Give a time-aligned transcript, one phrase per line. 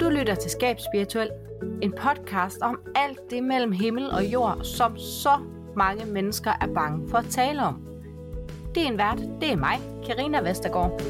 [0.00, 1.30] Du lytter til Skab Spirituel,
[1.82, 5.38] en podcast om alt det mellem himmel og jord, som så
[5.76, 7.86] mange mennesker er bange for at tale om.
[8.74, 11.00] Det er en vært, det er mig, Karina Vestergaard.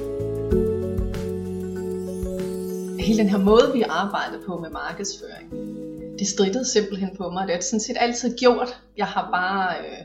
[3.01, 5.53] Hele den her måde, vi arbejder på med markedsføring,
[6.19, 7.47] det strittede simpelthen på mig.
[7.47, 8.83] Det er sådan set altid gjort.
[8.97, 10.05] Jeg har bare øh,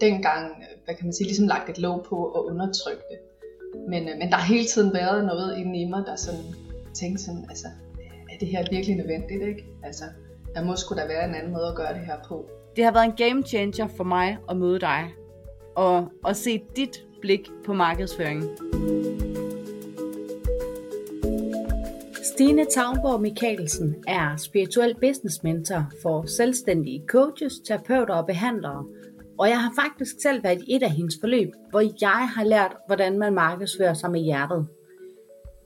[0.00, 3.18] dengang, øh, hvad kan man sige, ligesom lagt et låg på og undertrykt det.
[3.88, 6.44] Men, øh, men der har hele tiden været noget inde i mig, der sådan
[6.94, 7.66] tænkte sådan, altså,
[8.32, 9.64] er det her virkelig nødvendigt, ikke?
[9.82, 10.04] Altså,
[10.54, 12.46] der må sgu da være en anden måde at gøre det her på.
[12.76, 15.04] Det har været en game changer for mig at møde dig,
[15.74, 18.48] og at se dit blik på markedsføringen.
[22.34, 28.84] Stine Tavnborg Mikkelsen er spirituel business mentor for selvstændige coaches, terapeuter og behandlere.
[29.38, 32.76] Og jeg har faktisk selv været i et af hendes forløb, hvor jeg har lært,
[32.86, 34.66] hvordan man markedsfører sig med hjertet.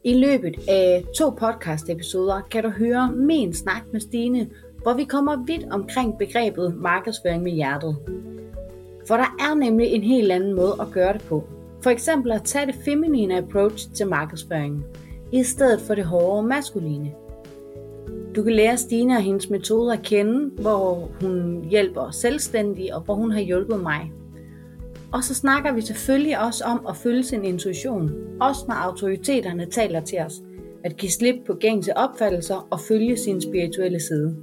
[0.04, 4.48] I løbet af to podcast episoder kan du høre min snak med Stine,
[4.82, 7.96] hvor vi kommer vidt omkring begrebet markedsføring med hjertet.
[9.08, 11.44] For der er nemlig en helt anden måde at gøre det på.
[11.82, 14.84] For eksempel at tage det feminine approach til markedsføringen–
[15.32, 17.12] i stedet for det hårde maskuline.
[18.38, 23.14] Du kan lære Stine og hendes metoder at kende, hvor hun hjælper selvstændige og hvor
[23.14, 24.12] hun har hjulpet mig.
[25.12, 30.00] Og så snakker vi selvfølgelig også om at følge sin intuition, også når autoriteterne taler
[30.00, 30.34] til os,
[30.84, 34.36] at give slip på gængse opfattelser og følge sin spirituelle side.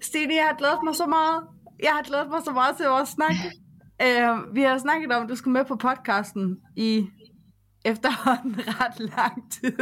[0.00, 1.42] Stine, jeg har glædet mig så meget.
[1.82, 3.36] Jeg har glædet mig så meget til vores snak.
[4.06, 7.06] Uh, vi har snakket om, at du skulle med på podcasten i
[7.86, 9.76] efterhånden ret lang tid.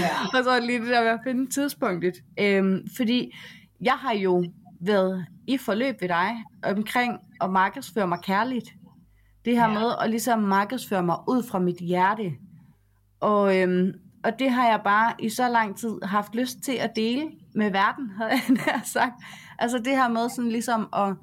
[0.00, 0.38] Ja.
[0.38, 2.14] og så lige det der med at finde tidspunktet.
[2.40, 3.34] Øhm, fordi
[3.80, 4.44] jeg har jo
[4.80, 8.74] været i forløb ved dig omkring at markedsføre mig kærligt.
[9.44, 9.78] Det her ja.
[9.78, 12.32] med at ligesom markedsføre mig ud fra mit hjerte.
[13.20, 13.92] Og, øhm,
[14.24, 17.70] og det har jeg bare i så lang tid haft lyst til at dele med
[17.70, 19.14] verden, havde jeg sagt.
[19.58, 21.14] Altså det her med sådan ligesom at,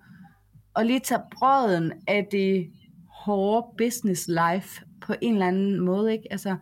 [0.75, 2.71] at lige tage brøden af det
[3.09, 6.27] hårde business life på en eller anden måde, ikke?
[6.31, 6.55] Altså,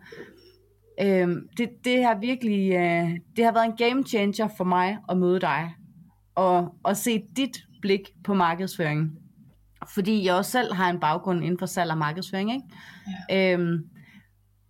[1.00, 5.16] øh, det, det har virkelig, øh, det har været en game changer for mig at
[5.16, 5.74] møde dig,
[6.34, 9.10] og, og se dit blik på markedsføring.
[9.94, 12.66] Fordi jeg også selv har en baggrund inden for salg og markedsføring, ikke?
[13.30, 13.52] Ja.
[13.52, 13.78] Øhm,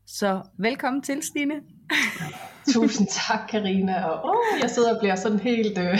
[0.06, 1.54] så velkommen til, Stine.
[2.74, 4.04] Tusind tak, Karina.
[4.04, 5.98] Og oh, jeg sidder og bliver sådan helt, øh,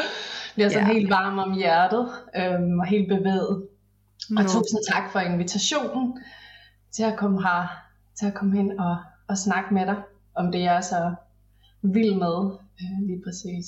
[0.54, 0.92] bliver sådan ja.
[0.92, 3.62] helt varm om hjertet øh, og helt bevæget.
[4.36, 6.18] Og tusind tak for invitationen
[6.96, 7.68] til at komme her,
[8.14, 8.96] til at komme hen og,
[9.28, 10.02] og snakke med dig
[10.34, 11.14] om det, jeg er så
[11.82, 13.66] vild med øh, lige præcis.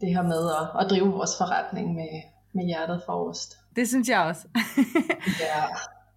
[0.00, 2.22] Det her med at, at drive vores forretning med,
[2.52, 3.56] med hjertet forrest.
[3.76, 4.48] Det synes jeg også.
[5.46, 5.64] ja.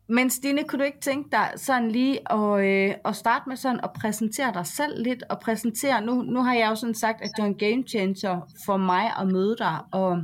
[0.07, 3.79] Men Stine, kunne du ikke tænke dig sådan lige at, øh, at starte med sådan
[3.83, 7.31] at præsentere dig selv lidt, og præsentere, nu, nu har jeg jo sådan sagt, at
[7.37, 10.23] du er en game changer for mig at møde dig, og,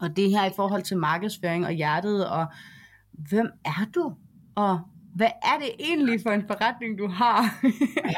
[0.00, 2.46] og det her i forhold til markedsføring og hjertet, og
[3.12, 4.12] hvem er du?
[4.54, 4.80] Og
[5.18, 7.38] hvad er det egentlig for en forretning, du har?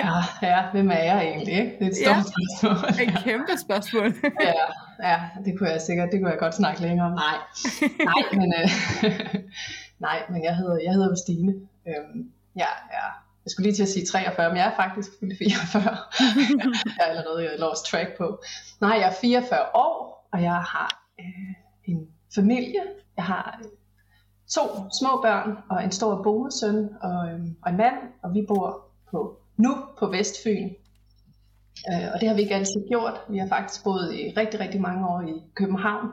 [0.00, 0.14] ja,
[0.48, 1.54] ja, hvem er jeg egentlig?
[1.54, 1.72] Ikke?
[1.78, 3.06] Det er et stort ja, spørgsmål.
[3.06, 4.08] Et kæmpe spørgsmål.
[4.48, 4.66] ja,
[5.10, 7.12] ja, det kunne jeg sikkert, det kunne jeg godt snakke længere om.
[7.12, 7.38] Nej,
[8.12, 8.68] nej, men, øh,
[10.06, 11.52] nej, men jeg hedder, jeg hedder Stine.
[11.88, 12.20] Øhm,
[12.56, 13.06] ja, ja,
[13.44, 15.82] jeg skulle lige til at sige 43, men jeg er faktisk fyldt 44.
[16.98, 18.42] jeg er allerede lost track på.
[18.80, 20.90] Nej, jeg er 44 år, og jeg har
[21.20, 22.82] øh, en familie.
[23.16, 23.60] Jeg har
[24.54, 24.60] to
[25.00, 29.36] små børn og en stor bonesøn og, øhm, og en mand, og vi bor på
[29.56, 30.70] nu på Vestfyn.
[31.90, 33.20] Øh, og det har vi ikke altid gjort.
[33.28, 36.06] Vi har faktisk boet i rigtig, rigtig mange år i København,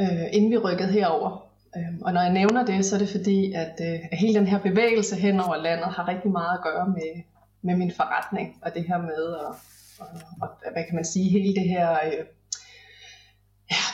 [0.00, 1.30] øh, inden vi rykkede herover.
[1.76, 4.46] Øh, og når jeg nævner det, så er det fordi, at, øh, at hele den
[4.46, 7.22] her bevægelse hen over landet har rigtig meget at gøre med,
[7.62, 9.54] med min forretning, og det her med at,
[10.00, 10.06] og,
[10.42, 12.24] og, hvad kan man sige, hele det her øh,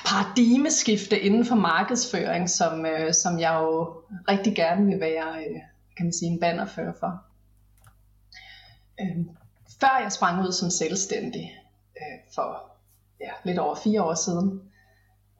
[0.06, 3.94] paradigmeskifte inden for markedsføring, som, øh, som jeg jo
[4.28, 5.60] rigtig gerne vil være øh,
[5.97, 7.22] kan man sige, en bannerfører for.
[9.01, 9.24] Øh,
[9.80, 11.59] før jeg sprang ud som selvstændig
[11.97, 12.71] øh, for
[13.21, 14.62] ja, lidt over fire år siden,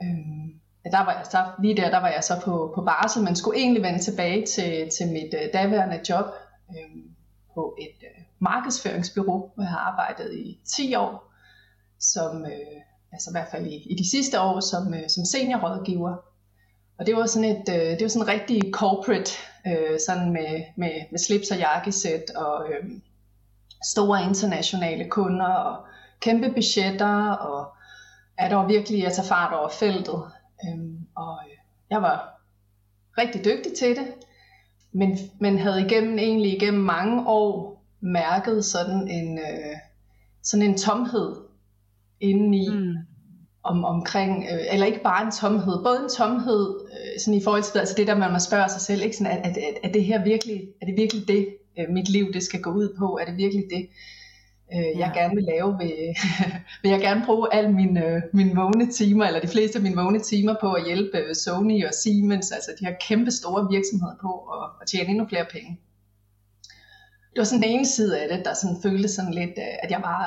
[0.03, 3.37] øh, der var jeg så, lige der, der var jeg så på, på barsel, men
[3.37, 6.27] skulle egentlig vende tilbage til, til mit øh, daværende job
[6.71, 7.03] øh,
[7.55, 11.33] på et øh, markedsføringsbyrå, hvor jeg har arbejdet i 10 år
[11.99, 12.81] som øh,
[13.17, 16.17] altså i hvert fald i, i de sidste år som, øh, som seniorrådgiver.
[16.99, 19.31] Og det var sådan et, øh, det var sådan rigtig corporate,
[19.67, 22.91] øh, sådan med, med, med slips og jakkesæt og øh,
[23.93, 25.87] store internationale kunder og
[26.21, 27.67] kæmpe budgetter og
[28.39, 30.23] er der virkelig at tage fart over feltet.
[30.65, 30.85] Øh,
[31.17, 31.59] og øh,
[31.91, 32.41] jeg var
[33.19, 34.07] rigtig dygtig til det,
[34.93, 39.77] men, men havde igennem egentlig igennem mange år mærket sådan en, øh,
[40.43, 41.47] sådan en tomhed
[42.21, 42.95] indeni, mm
[43.71, 47.63] om, omkring, øh, eller ikke bare en tomhed, både en tomhed øh, sådan i forhold
[47.63, 49.17] til altså det der, man må spørge sig selv, ikke?
[49.17, 51.49] Sådan, er, er, er, det her virkelig, er det virkelig det,
[51.79, 53.19] øh, mit liv det skal gå ud på?
[53.21, 53.89] Er det virkelig det,
[54.75, 55.21] øh, jeg ja.
[55.21, 55.79] gerne vil lave?
[55.79, 55.93] Vil,
[56.83, 59.97] vil jeg gerne bruge alle mine, øh, mine vågne timer, eller de fleste af mine
[59.97, 64.17] vågne timer på at hjælpe øh, Sony og Siemens, altså de her kæmpe store virksomheder
[64.21, 65.81] på at, at tjene endnu flere penge?
[67.37, 69.91] Det var sådan den ene side af det, der sådan føltes sådan lidt, øh, at
[69.91, 70.25] jeg, var,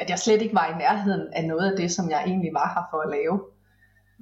[0.00, 2.68] at jeg slet ikke var i nærheden af noget af det, som jeg egentlig var
[2.74, 3.40] her for at lave.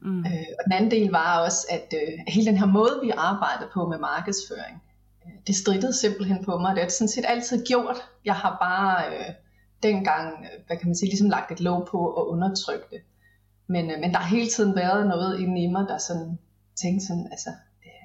[0.02, 0.18] Mm.
[0.18, 3.70] Øh, og den anden del var også, at øh, hele den her måde, vi arbejdede
[3.74, 4.82] på med markedsføring,
[5.26, 6.74] øh, det strittede simpelthen på mig.
[6.74, 7.96] Det har sådan set altid gjort.
[8.24, 9.34] Jeg har bare øh,
[9.82, 13.00] dengang, øh, hvad kan man sige, ligesom lagt et låg på og undertrykt det.
[13.66, 16.38] Men, øh, men der har hele tiden været noget inde i mig, der sådan
[16.82, 17.50] tænkte sådan, altså,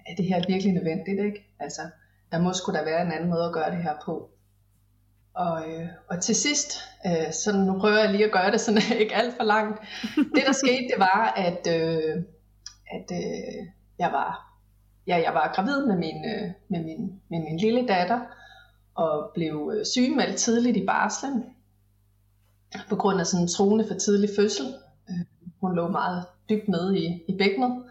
[0.08, 1.56] er det her virkelig nødvendigt, ikke?
[1.60, 1.82] Altså,
[2.31, 4.30] der må skulle der være en anden måde at gøre det her på.
[5.33, 6.72] Og, øh, og til sidst,
[7.06, 9.81] øh, så nu prøver jeg lige at gøre det sådan ikke alt for langt.
[10.16, 12.24] Det der skete, det var, at, øh,
[12.92, 13.68] at øh,
[14.00, 14.56] jeg var
[15.07, 18.19] ja, jeg var gravid med min, øh, med min, med min lille datter,
[18.95, 21.44] og blev øh, sygemeldt tidligt i barslen,
[22.89, 24.66] på grund af sådan en troende for tidlig fødsel.
[25.10, 25.25] Øh,
[25.62, 27.83] hun lå meget dybt nede i, i bækkenet,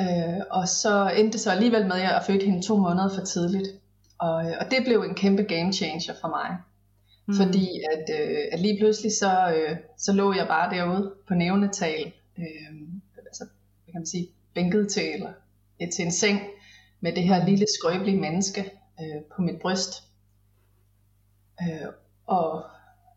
[0.00, 3.24] øh, og så endte det så alligevel med, at jeg fødte hende to måneder for
[3.24, 3.68] tidligt.
[4.18, 6.56] Og, øh, og det blev en kæmpe game changer for mig.
[7.26, 7.34] Mm.
[7.34, 12.12] Fordi at, øh, at lige pludselig så, øh, så lå jeg bare derude på nævnetal,
[12.38, 12.78] øh,
[13.26, 13.44] altså
[13.84, 15.32] hvad kan man sige, bænket til, eller,
[15.94, 16.40] til en seng,
[17.00, 20.02] med det her lille skrøbelige menneske øh, på mit bryst.
[21.62, 21.88] Øh,
[22.26, 22.64] og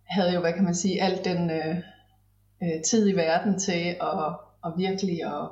[0.04, 1.76] havde jo, hvad kan man sige, alt den øh,
[2.64, 4.36] øh, tid i verden til at,
[4.66, 5.50] at virkelig at,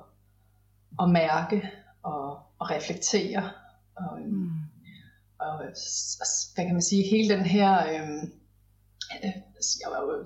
[1.01, 1.69] at mærke
[2.03, 3.50] og, og reflektere.
[3.95, 4.50] Og, øh, mm
[5.39, 5.57] og
[6.56, 8.24] hvad kan man sige, hele den her, øh,
[9.81, 10.25] jeg var jo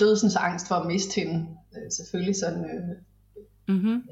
[0.00, 1.46] dødsens angst for at miste hende,
[1.76, 2.96] øh, selvfølgelig sådan, øh,
[3.74, 4.02] mm-hmm.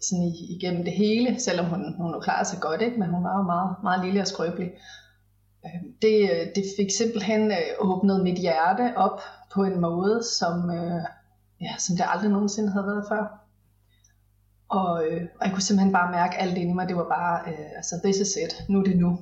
[0.00, 2.98] sådan i, igennem det hele, selvom hun, hun jo klarede sig godt, ikke?
[2.98, 4.70] men hun var jo meget, meget lille og skrøbelig.
[5.64, 9.20] Øh, det, det fik simpelthen øh, åbnet mit hjerte op
[9.54, 11.02] på en måde, som, øh,
[11.60, 13.47] ja, som det aldrig nogensinde havde været før.
[14.68, 17.52] Og, øh, og jeg kunne simpelthen bare mærke alt inde i mig, det var bare,
[17.52, 19.18] øh, altså this is it, nu er det nu.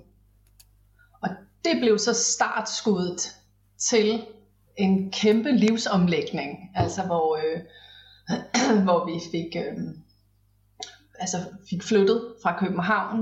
[1.23, 1.29] Og
[1.65, 3.37] det blev så startskuddet
[3.79, 4.27] til
[4.77, 7.61] en kæmpe livsomlægning, altså hvor, øh,
[8.85, 9.79] hvor vi fik, øh,
[11.19, 11.37] altså
[11.71, 13.19] fik flyttet fra København,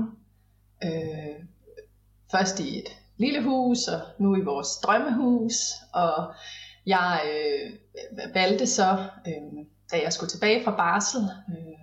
[0.83, 1.45] øh,
[2.31, 5.53] først i et lille hus, og nu i vores drømmehus,
[5.93, 6.33] og
[6.85, 7.71] jeg øh,
[8.33, 11.74] valgte så, øh, da jeg skulle tilbage fra barsel, øh,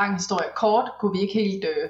[0.00, 1.88] lang historie kort, kunne vi ikke helt, øh,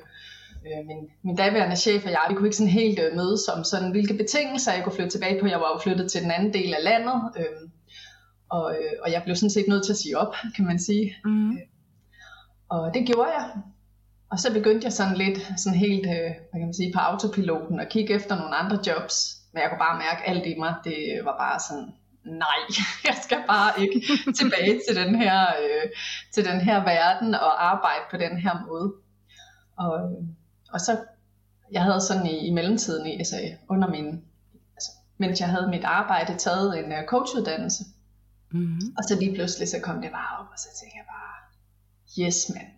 [0.66, 3.64] øh, min, min daværende chef og jeg, vi kunne ikke sådan helt øh, mødes om
[3.64, 5.46] sådan, hvilke betingelser jeg kunne flytte tilbage på.
[5.46, 7.68] Jeg var jo flyttet til den anden del af landet, øh,
[8.50, 11.16] og, øh, og jeg blev sådan set nødt til at sige op, kan man sige.
[11.24, 11.52] Mm.
[11.52, 11.58] Øh,
[12.68, 13.50] og det gjorde jeg.
[14.30, 17.80] Og så begyndte jeg sådan lidt sådan helt, øh, hvad kan man sige, på autopiloten
[17.80, 19.36] og kigge efter nogle andre jobs.
[19.52, 21.88] Men jeg kunne bare mærke alt i mig, det var bare sådan,
[22.26, 22.60] nej,
[23.08, 24.02] jeg skal bare ikke
[24.38, 25.90] tilbage til den her, øh,
[26.34, 28.92] til den her verden og arbejde på den her måde.
[29.78, 29.92] Og,
[30.72, 30.98] og så,
[31.72, 33.36] jeg havde sådan i, i mellemtiden, altså
[33.68, 34.06] under min,
[34.76, 37.84] altså, mens jeg havde mit arbejde, taget en uh, coachuddannelse.
[38.52, 38.94] Mm-hmm.
[38.98, 41.36] Og så lige pludselig så kom det bare op, og så tænkte jeg bare,
[42.24, 42.70] yes mand,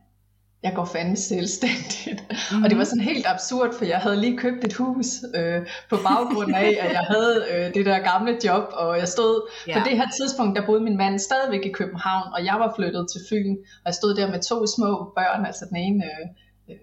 [0.63, 2.21] jeg går fandme selvstændigt.
[2.31, 2.63] Mm-hmm.
[2.63, 5.97] Og det var sådan helt absurd, for jeg havde lige købt et hus øh, på
[6.09, 9.83] baggrund af, at jeg havde øh, det der gamle job, og jeg stod, yeah.
[9.83, 13.07] på det her tidspunkt, der boede min mand stadigvæk i København, og jeg var flyttet
[13.13, 16.27] til Fyn, og jeg stod der med to små børn, altså den ene øh,
[16.69, 16.77] øh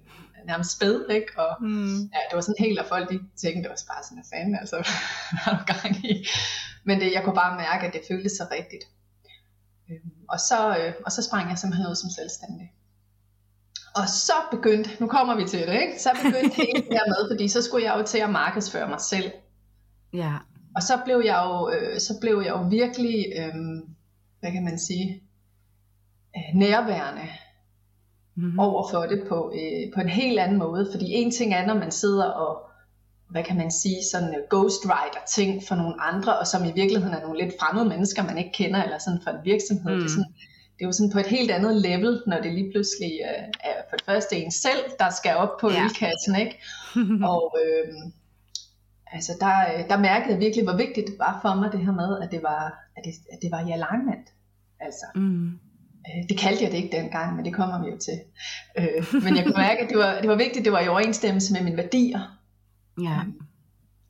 [0.46, 1.32] nærmest spæd, ikke?
[1.38, 1.98] Og mm.
[2.16, 4.76] ja, det var sådan helt, at folk de tænkte, var bare sådan, en fanden, altså,
[5.44, 6.28] hvad gang i?
[6.84, 8.86] Men det, jeg kunne bare mærke, at det føltes så rigtigt.
[9.90, 9.98] Øh,
[10.30, 12.72] og, så, øh, og så sprang jeg simpelthen ud som selvstændig.
[13.96, 16.02] Og så begyndte, nu kommer vi til det, ikke?
[16.02, 19.02] så begyndte hele det her med, fordi så skulle jeg jo til at markedsføre mig
[19.02, 19.32] selv.
[20.14, 20.34] Ja.
[20.76, 23.54] Og så blev jeg jo, øh, så blev jeg jo virkelig, øh,
[24.40, 25.24] hvad kan man sige,
[26.38, 27.28] øh, nærværende
[28.36, 28.60] mm-hmm.
[28.60, 30.88] over for det på, øh, på en helt anden måde.
[30.92, 32.62] Fordi en ting er, når man sidder og,
[33.30, 37.16] hvad kan man sige, sådan uh, ghostwriter ting for nogle andre, og som i virkeligheden
[37.16, 39.92] er nogle lidt fremmede mennesker, man ikke kender, eller sådan for en virksomhed.
[39.92, 40.00] Mm.
[40.00, 40.34] Det er sådan,
[40.76, 43.76] det er jo sådan på et helt andet level, når det lige pludselig øh, er
[43.90, 45.84] for det første en selv, der skal op på ja.
[45.84, 46.62] ølkassen, ikke?
[47.34, 47.94] og øh,
[49.12, 52.20] altså der, der mærkede jeg virkelig, hvor vigtigt det var for mig det her med,
[52.22, 52.64] at det var,
[52.98, 54.26] at det, at det var Jalangmand.
[54.80, 55.60] Altså, mm.
[56.08, 58.20] Øh, det kaldte jeg det ikke dengang, men det kommer vi jo til.
[58.78, 61.54] Øh, men jeg kunne mærke, at det var, det var vigtigt, det var i overensstemmelse
[61.54, 62.22] med mine værdier.
[63.02, 63.20] Ja.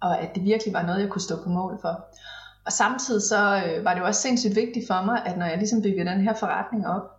[0.01, 2.05] Og at det virkelig var noget, jeg kunne stå på mål for.
[2.65, 5.57] Og samtidig så øh, var det jo også sindssygt vigtigt for mig, at når jeg
[5.57, 7.15] ligesom byggede den her forretning op,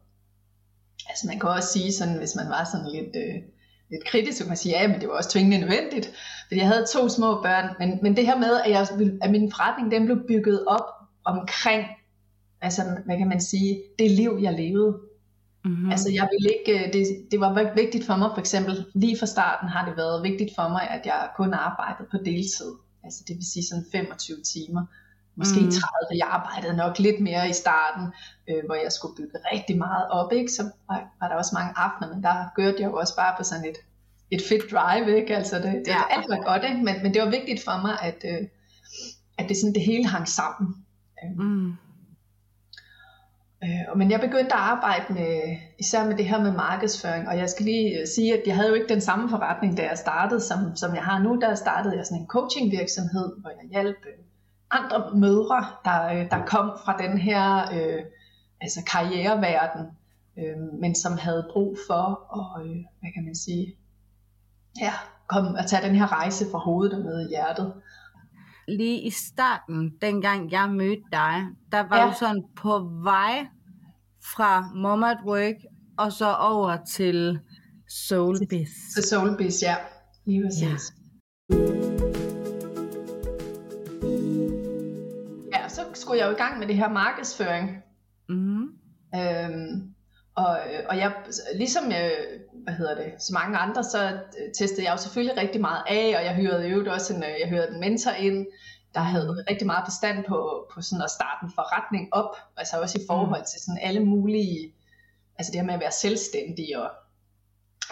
[1.09, 3.43] altså man kan også sige sådan, hvis man var sådan lidt, øh,
[3.91, 6.07] lidt kritisk, så kan man sige, ja, men det var også tvingende nødvendigt,
[6.49, 8.89] fordi jeg havde to små børn, men, men det her med, at, jeg,
[9.23, 10.87] at min forretning, den blev bygget op
[11.25, 11.87] omkring,
[12.61, 14.97] altså hvad kan man sige, det liv, jeg levede.
[15.65, 15.91] Mm-hmm.
[15.91, 19.27] Altså jeg ville ikke, øh, det, det var vigtigt for mig, for eksempel lige fra
[19.27, 22.73] starten har det været vigtigt for mig, at jeg kun arbejdede på deltid,
[23.05, 24.83] altså det vil sige sådan 25 timer,
[25.37, 25.71] måske mm.
[25.71, 28.05] 30, jeg arbejdede nok lidt mere i starten,
[28.49, 30.53] øh, hvor jeg skulle bygge rigtig meget op, ikke?
[30.53, 30.63] så
[31.21, 33.79] var, der også mange aftener, men der gørte jeg jo også bare på sådan et,
[34.31, 35.37] et fedt drive, ikke?
[35.37, 36.03] altså det, det, ja.
[36.11, 36.85] alt var godt, ikke?
[36.85, 38.49] Men, men det var vigtigt for mig, at, øh,
[39.39, 40.67] at det, sådan, det hele hang sammen.
[41.37, 41.73] Mm.
[43.65, 47.51] Øh, men jeg begyndte at arbejde med, især med det her med markedsføring, og jeg
[47.51, 50.41] skal lige øh, sige, at jeg havde jo ikke den samme forretning, da jeg startede,
[50.41, 51.39] som, som jeg har nu.
[51.41, 54.25] Der startede jeg sådan en coaching virksomhed, hvor jeg hjalp øh,
[54.71, 58.03] andre mødre, der, øh, der kom fra den her øh,
[58.61, 59.87] altså karriereverden,
[60.39, 62.05] øh, men som havde brug for
[62.39, 63.77] at, øh, hvad kan man sige,
[64.81, 64.93] ja,
[65.27, 67.73] komme og tage den her rejse fra hovedet og med i hjertet.
[68.69, 72.07] Lige i starten, dengang jeg mødte dig, der var ja.
[72.07, 73.47] du sådan på vej
[74.35, 75.55] fra Mom at Work
[75.99, 77.39] og så over til
[77.89, 78.71] Soulbiz.
[78.95, 79.77] Til Soulbiz, ja.
[80.25, 80.63] Lige præcis.
[80.63, 80.96] Ja.
[86.07, 87.83] Skulle jeg jo i gang med det her markedsføring.
[88.29, 88.63] Mm.
[89.15, 89.95] Øhm,
[90.35, 90.59] og,
[90.89, 91.13] og jeg,
[91.55, 92.13] ligesom jeg,
[92.65, 94.19] hvad hedder det, så mange andre, så
[94.59, 97.73] testede jeg jo selvfølgelig rigtig meget af, og jeg hørte jo også en, jeg hørte
[97.73, 98.47] en mentor ind,
[98.95, 102.99] der havde rigtig meget forstand på, på sådan at starte en forretning op, altså også
[102.99, 104.75] i forhold til sådan alle mulige,
[105.39, 106.91] altså det her med at være selvstændig og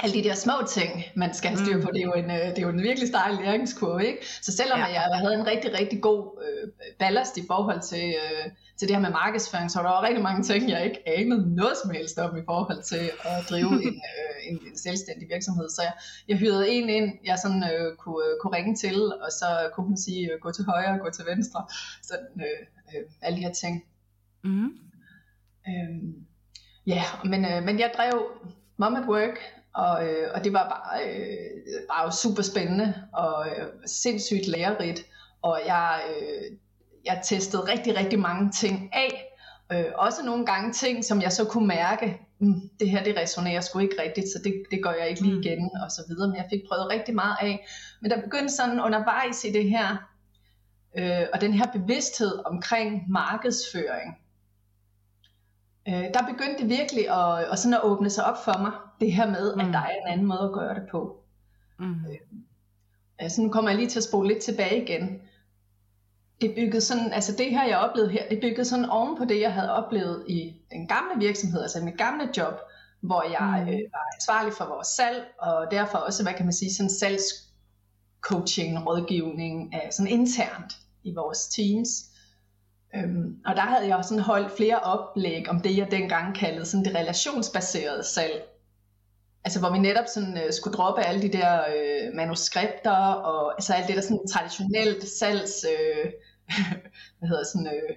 [0.02, 1.94] alle de der små ting, man skal have styr på, mm.
[1.94, 4.06] det, er jo en, øh, det er jo en virkelig stejl læringskurve.
[4.06, 4.26] Ikke?
[4.42, 4.86] Så selvom ja.
[4.86, 9.02] jeg havde en rigtig, rigtig god øh, ballast i forhold til, øh, til det her
[9.02, 12.36] med markedsføring, så var der rigtig mange ting, jeg ikke anede noget som helst om
[12.36, 15.68] i forhold til at drive en, øh, en, en selvstændig virksomhed.
[15.68, 15.92] Så jeg,
[16.28, 19.86] jeg hyrede en ind, jeg sådan, øh, kunne, øh, kunne ringe til, og så kunne
[19.86, 21.64] hun sige, øh, gå til højre, gå til venstre,
[22.02, 22.60] sådan øh,
[22.94, 23.84] øh, alle de her ting.
[24.44, 24.70] Mm.
[25.68, 26.14] Øhm,
[26.86, 28.16] ja, men, øh, men jeg drev
[28.76, 29.38] Mom at Work,
[29.74, 35.06] og, øh, og det var bare, øh, bare super spændende og øh, sindssygt lærerigt.
[35.42, 36.56] Og jeg, øh,
[37.04, 39.30] jeg testede rigtig, rigtig mange ting af.
[39.72, 43.60] Øh, også nogle gange ting, som jeg så kunne mærke, mm, det her det resonerer
[43.60, 45.40] sgu ikke rigtigt, så det, det gør jeg ikke lige mm.
[45.40, 46.28] igen, og så videre.
[46.28, 47.66] Men jeg fik prøvet rigtig meget af.
[48.00, 49.96] Men der begyndte sådan undervejs i det her,
[50.98, 54.18] øh, og den her bevidsthed omkring markedsføring,
[55.88, 59.12] øh, der begyndte det virkelig at, at, sådan at åbne sig op for mig, det
[59.12, 59.60] her med, mm.
[59.60, 61.16] at der er en anden måde at gøre det på.
[61.78, 61.92] Mm.
[61.92, 62.18] Øh,
[63.18, 65.20] altså nu kommer jeg lige til at spole lidt tilbage igen.
[66.40, 69.40] Det byggede sådan, altså det her jeg oplevede her, det byggede sådan oven på det
[69.40, 72.54] jeg havde oplevet i den gamle virksomhed, altså mit gamle job,
[73.00, 73.68] hvor jeg mm.
[73.72, 78.86] øh, var ansvarlig for vores salg, og derfor også, hvad kan man sige, sådan salgscoaching,
[78.86, 81.88] rådgivning, af sådan internt i vores teams.
[82.96, 86.66] Øhm, og der havde jeg også sådan holdt flere oplæg om det, jeg dengang kaldede
[86.66, 88.42] sådan det relationsbaserede salg.
[89.44, 92.96] Altså hvor vi netop sådan, øh, skulle droppe alle de der øh, manuskripter,
[93.30, 96.12] og altså alt det der sådan traditionelt salgs, øh,
[97.18, 97.96] hvad hedder sådan, øh,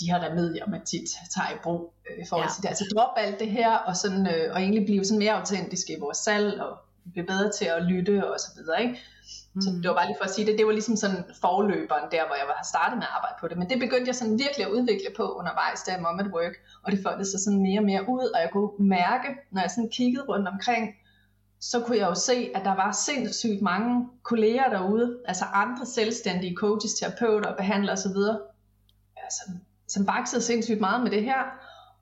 [0.00, 2.52] de her remedier, man tit tager i brug øh, i forhold ja.
[2.54, 2.68] til det.
[2.68, 6.00] Altså droppe alt det her, og, sådan, øh, og egentlig blive sådan mere autentiske i
[6.00, 6.78] vores salg, og
[7.12, 8.82] blive bedre til at lytte og så videre.
[8.82, 8.98] Ikke?
[9.54, 9.60] Mm.
[9.62, 10.58] Så det var bare lige for at sige det.
[10.58, 13.56] Det var ligesom sådan forløberen der, hvor jeg var startet med at arbejde på det.
[13.58, 16.54] Men det begyndte jeg sådan virkelig at udvikle på undervejs, da jeg at work.
[16.82, 19.70] Og det førte sig sådan mere og mere ud, og jeg kunne mærke, når jeg
[19.70, 20.94] sådan kiggede rundt omkring,
[21.60, 26.56] så kunne jeg jo se, at der var sindssygt mange kolleger derude, altså andre selvstændige
[26.56, 28.18] coaches, terapeuter og behandlere osv.,
[29.38, 29.54] som,
[29.88, 31.42] som vaksede sindssygt meget med det her.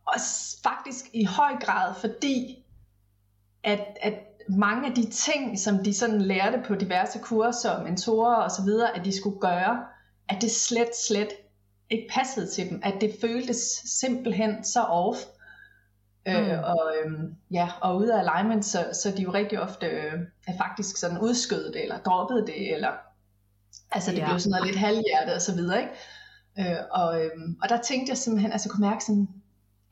[0.07, 0.15] Og
[0.63, 2.65] faktisk i høj grad, fordi
[3.65, 4.15] at, at
[4.49, 8.97] mange af de ting, som de sådan lærte på diverse kurser, mentorer og så videre,
[8.97, 9.85] at de skulle gøre,
[10.29, 11.29] at det slet, slet
[11.91, 13.59] ikke passede til dem, at det føltes
[14.01, 15.19] simpelthen så off.
[16.29, 16.51] Øh, mm.
[16.51, 20.13] Øh, og, øhm, ja, og ude af alignment, så, så de jo rigtig ofte øh,
[20.47, 22.91] er faktisk sådan udskødet det, eller droppet det, eller
[23.91, 24.27] altså det ja.
[24.27, 26.73] blev sådan noget lidt halvhjertet og så videre, ikke?
[26.73, 29.29] Øh, og, øhm, og der tænkte jeg simpelthen, altså jeg kunne mærke sådan,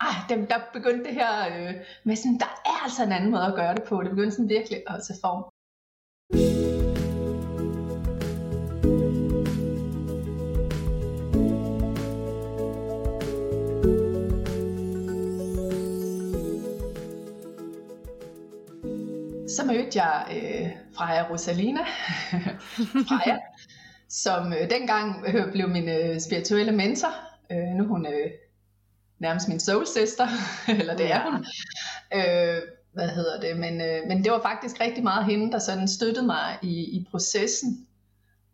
[0.01, 3.45] ah, dem, der begyndte det her øh, med sådan, der er altså en anden måde
[3.45, 4.03] at gøre det på.
[4.03, 5.45] Det begyndte sådan virkelig at tage form.
[19.49, 21.81] Så mødte jeg øh, Freja Rosalina,
[23.09, 23.39] Freja,
[24.09, 27.13] som øh, dengang øh, blev min øh, spirituelle mentor.
[27.53, 28.31] Øh, nu hun øh,
[29.21, 30.27] nærmest min soul sister,
[30.81, 31.47] eller det er hun.
[32.15, 32.63] Øh,
[32.93, 36.27] hvad hedder det, men, øh, men det var faktisk rigtig meget hende, der sådan støttede
[36.27, 37.87] mig i, i processen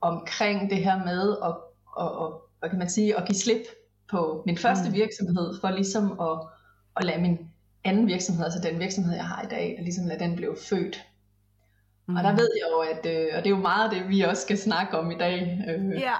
[0.00, 1.54] omkring det her med at,
[1.96, 3.62] og, og, hvad kan man sige, at give slip
[4.10, 4.94] på min første mm.
[4.94, 6.38] virksomhed, for ligesom at,
[6.96, 7.38] at lade min
[7.84, 11.04] anden virksomhed, altså den virksomhed, jeg har i dag, ligesom lade den blive født.
[12.08, 12.16] Mm.
[12.16, 12.38] Og der mm.
[12.38, 14.98] ved jeg jo, at, øh, og det er jo meget det, vi også skal snakke
[14.98, 16.14] om i dag, øh, ja.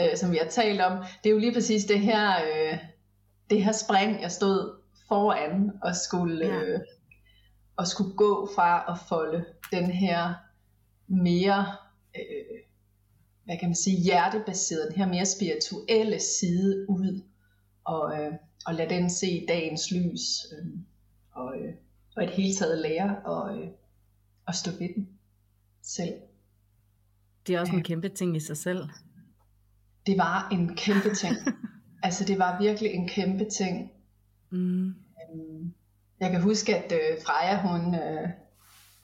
[0.00, 2.78] øh, som vi har talt om, det er jo lige præcis det her, øh,
[3.50, 4.76] det her spring, jeg stod
[5.08, 6.62] foran og skulle, ja.
[6.62, 6.80] øh,
[7.76, 10.34] og skulle gå fra at folde den her
[11.06, 11.66] mere,
[12.16, 12.60] øh,
[13.44, 17.22] hvad kan man sige, hjertebaserede, den her mere spirituelle side ud,
[17.84, 18.32] og, øh,
[18.66, 20.66] og lade den se dagens lys, øh,
[21.32, 21.74] og, øh,
[22.16, 23.68] og et hele taget lære og, øh,
[24.46, 25.08] og stå ved den
[25.82, 26.14] selv.
[27.46, 28.88] Det er også en kæmpe ting i sig selv.
[30.06, 31.36] Det var en kæmpe ting.
[32.04, 33.92] altså det var virkelig en kæmpe ting.
[34.50, 34.86] Mm.
[34.88, 35.74] Øhm,
[36.20, 38.28] jeg kan huske, at øh, Freja, hun, øh,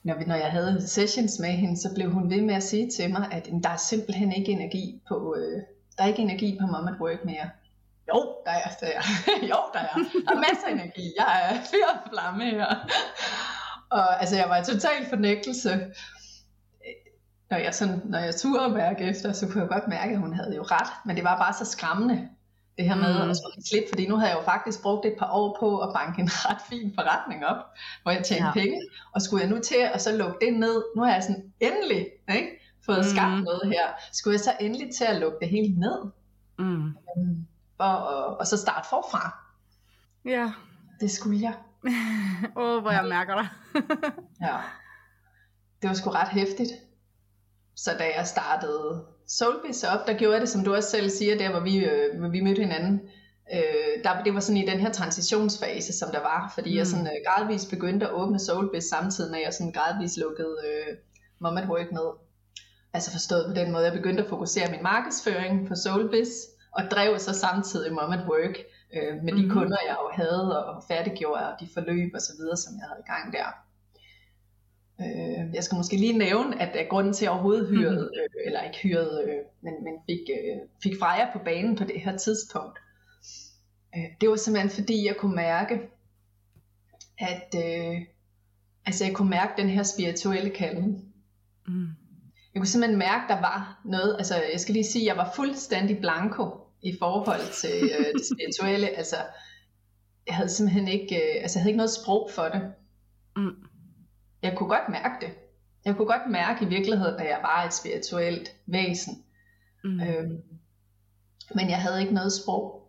[0.03, 2.91] når, vi, når jeg havde sessions med hende, så blev hun ved med at sige
[2.91, 5.61] til mig, at der er simpelthen ikke energi på, øh,
[5.97, 7.49] der er ikke energi på Mom at Work mere.
[8.07, 9.01] Jo, der er, der er.
[9.51, 9.95] jo, der er.
[10.25, 11.13] Der er masser af energi.
[11.17, 12.75] Jeg er fyr og flamme her.
[13.89, 15.69] Og altså, jeg var i total fornægtelse.
[17.49, 20.33] Når jeg, sådan, når jeg turde mærke efter, så kunne jeg godt mærke, at hun
[20.33, 20.87] havde jo ret.
[21.05, 22.29] Men det var bare så skræmmende,
[22.81, 23.29] det her med mm.
[23.29, 25.93] at skulle slip, fordi nu havde jeg jo faktisk brugt et par år på at
[25.93, 27.57] banke en ret fin forretning op,
[28.03, 28.53] hvor jeg tjente ja.
[28.53, 31.53] penge, og skulle jeg nu til at så lukke det ned, nu har jeg sådan
[31.59, 32.49] endelig ikke,
[32.85, 33.03] fået mm.
[33.03, 35.97] skabt noget her, skulle jeg så endelig til at lukke det hele ned,
[36.59, 36.85] mm.
[36.85, 37.47] Øhm,
[37.77, 39.37] for at, og så starte forfra.
[40.25, 40.51] Ja.
[40.99, 41.53] Det skulle jeg.
[42.57, 43.47] Åh, oh, hvor jeg mærker dig.
[44.47, 44.57] ja.
[45.81, 46.71] Det var sgu ret hæftigt.
[47.75, 49.05] Så da jeg startede
[49.37, 52.29] Soulbiz op, der gjorde det, som du også selv siger, der hvor vi, øh, hvor
[52.29, 53.01] vi mødte hinanden.
[53.53, 56.77] Øh, der, det var sådan i den her transitionsfase, som der var, fordi mm.
[56.77, 60.55] jeg sådan øh, gradvist begyndte at åbne Soulbiz samtidig med, at jeg sådan gradvist lukkede
[60.67, 60.97] øh,
[61.39, 62.09] Mom at Work ned.
[62.93, 66.31] Altså forstået på den måde, jeg begyndte at fokusere min markedsføring på Soulbiz,
[66.77, 68.57] og drev så samtidig Mom at Work
[68.95, 69.51] øh, med de mm.
[69.51, 73.03] kunder, jeg jo havde, og færdiggjorde, og de forløb og så videre, som jeg havde
[73.05, 73.47] i gang der.
[75.01, 78.19] Øh, jeg skal måske lige nævne, at, grunden til at overhovedet hyrede, mm.
[78.19, 82.01] øh, eller ikke hyrede, øh, men, men fik, øh, fik Freja på banen på det
[82.01, 82.79] her tidspunkt,
[83.95, 85.79] øh, det var simpelthen fordi, jeg kunne mærke,
[87.17, 88.01] at øh,
[88.85, 91.13] altså jeg kunne mærke den her spirituelle kalden.
[91.67, 91.87] Mm.
[92.53, 95.97] Jeg kunne simpelthen mærke, der var noget, altså jeg skal lige sige, jeg var fuldstændig
[95.99, 96.49] blanko
[96.81, 99.15] i forhold til øh, det spirituelle, altså
[100.27, 102.73] jeg havde simpelthen ikke, øh, altså jeg havde ikke noget sprog for det.
[103.35, 103.70] Mm
[104.41, 105.33] jeg kunne godt mærke det.
[105.85, 109.23] Jeg kunne godt mærke i virkeligheden, at jeg var et spirituelt væsen.
[109.83, 110.01] Mm.
[110.01, 110.41] Øhm,
[111.55, 112.81] men jeg havde ikke noget sprog.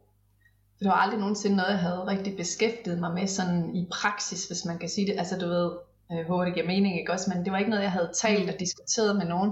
[0.79, 4.65] Det var aldrig nogensinde noget, jeg havde rigtig beskæftiget mig med sådan i praksis, hvis
[4.65, 5.19] man kan sige det.
[5.19, 5.71] Altså du ved,
[6.11, 7.33] jeg håber det giver mening, ikke også?
[7.35, 9.51] Men det var ikke noget, jeg havde talt og diskuteret med nogen.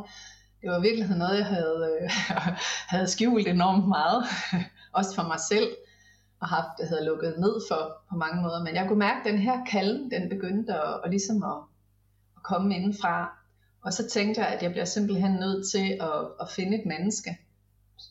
[0.63, 2.11] Det var virkelig noget, jeg havde, øh,
[2.95, 4.25] havde skjult enormt meget.
[4.99, 5.69] også for mig selv.
[6.41, 8.63] Og haft, det havde lukket ned for på mange måder.
[8.65, 11.57] Men jeg kunne mærke, at den her kalden, den begyndte at, at ligesom at
[12.43, 13.39] komme indenfra.
[13.83, 17.39] Og så tænkte jeg, at jeg bliver simpelthen nødt til at, at finde et menneske,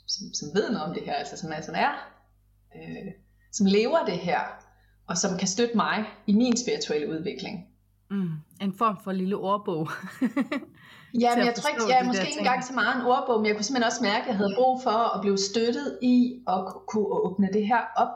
[0.07, 1.91] som, som ved noget om det her, altså som er, som er
[2.75, 3.11] øh,
[3.51, 4.39] som lever det her,
[5.07, 7.65] og som kan støtte mig i min spirituelle udvikling.
[8.11, 9.89] Mm, en form for lille ordbog.
[11.13, 13.55] ja, men jeg tror ikke, jeg måske ikke engang så meget en ordbog, men jeg
[13.55, 17.07] kunne simpelthen også mærke, at jeg havde brug for at blive støttet i at kunne
[17.07, 18.15] åbne det her op.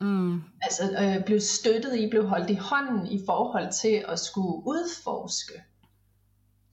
[0.00, 0.42] Mm.
[0.62, 5.52] Altså øh, blev støttet i, blev holdt i hånden i forhold til at skulle udforske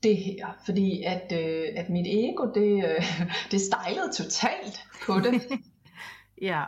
[0.02, 0.46] det her.
[0.64, 3.04] Fordi at, øh, at mit ego, det, øh,
[3.50, 5.42] det stejlede totalt på det.
[6.50, 6.64] ja.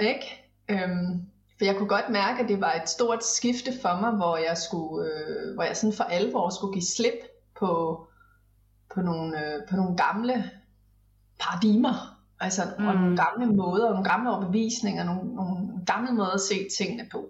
[0.00, 0.52] Ikke?
[0.68, 1.26] Øhm,
[1.58, 4.58] for jeg kunne godt mærke, at det var et stort skifte for mig, hvor jeg,
[4.58, 7.18] skulle, øh, hvor jeg sådan for alvor skulle give slip
[7.58, 8.00] på,
[8.94, 10.50] på, nogle, øh, på nogle gamle
[11.40, 12.11] paradigmer
[12.42, 12.86] Altså, mm.
[12.86, 17.08] og nogle gamle måder, og nogle gamle overbevisninger, nogle, nogle gamle måder at se tingene
[17.12, 17.28] på.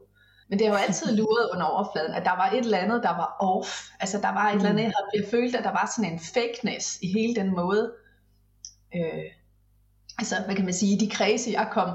[0.49, 3.17] Men det har jo altid luret under overfladen, at der var et eller andet, der
[3.17, 3.91] var off.
[4.01, 4.59] Altså, der var et mm.
[4.59, 7.93] eller andet, jeg, jeg følte, at der var sådan en fakeness i hele den måde.
[8.95, 9.29] Øh,
[10.19, 11.89] altså, hvad kan man sige, de kredse, jeg kom,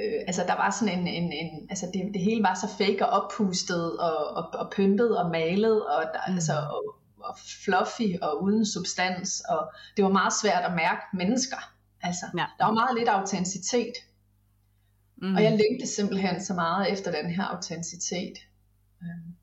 [0.00, 3.06] øh, altså, der var sådan en, en, en altså, det, det hele var så fake
[3.06, 6.34] og oppustet, og, og, og pyntet og malet, og, der, mm.
[6.34, 6.82] altså, og,
[7.18, 11.72] og fluffy og uden substans, og det var meget svært at mærke mennesker.
[12.02, 12.44] Altså, ja.
[12.58, 13.94] der var meget lidt autenticitet.
[15.22, 15.34] Mm.
[15.34, 18.38] Og jeg længte simpelthen så meget efter den her autenticitet.
[19.02, 19.34] Øhm,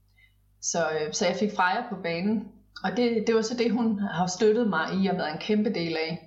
[0.62, 2.48] så, øh, så jeg fik Freja på banen,
[2.84, 5.74] og det, det var så det, hun har støttet mig i og været en kæmpe
[5.74, 6.24] del af.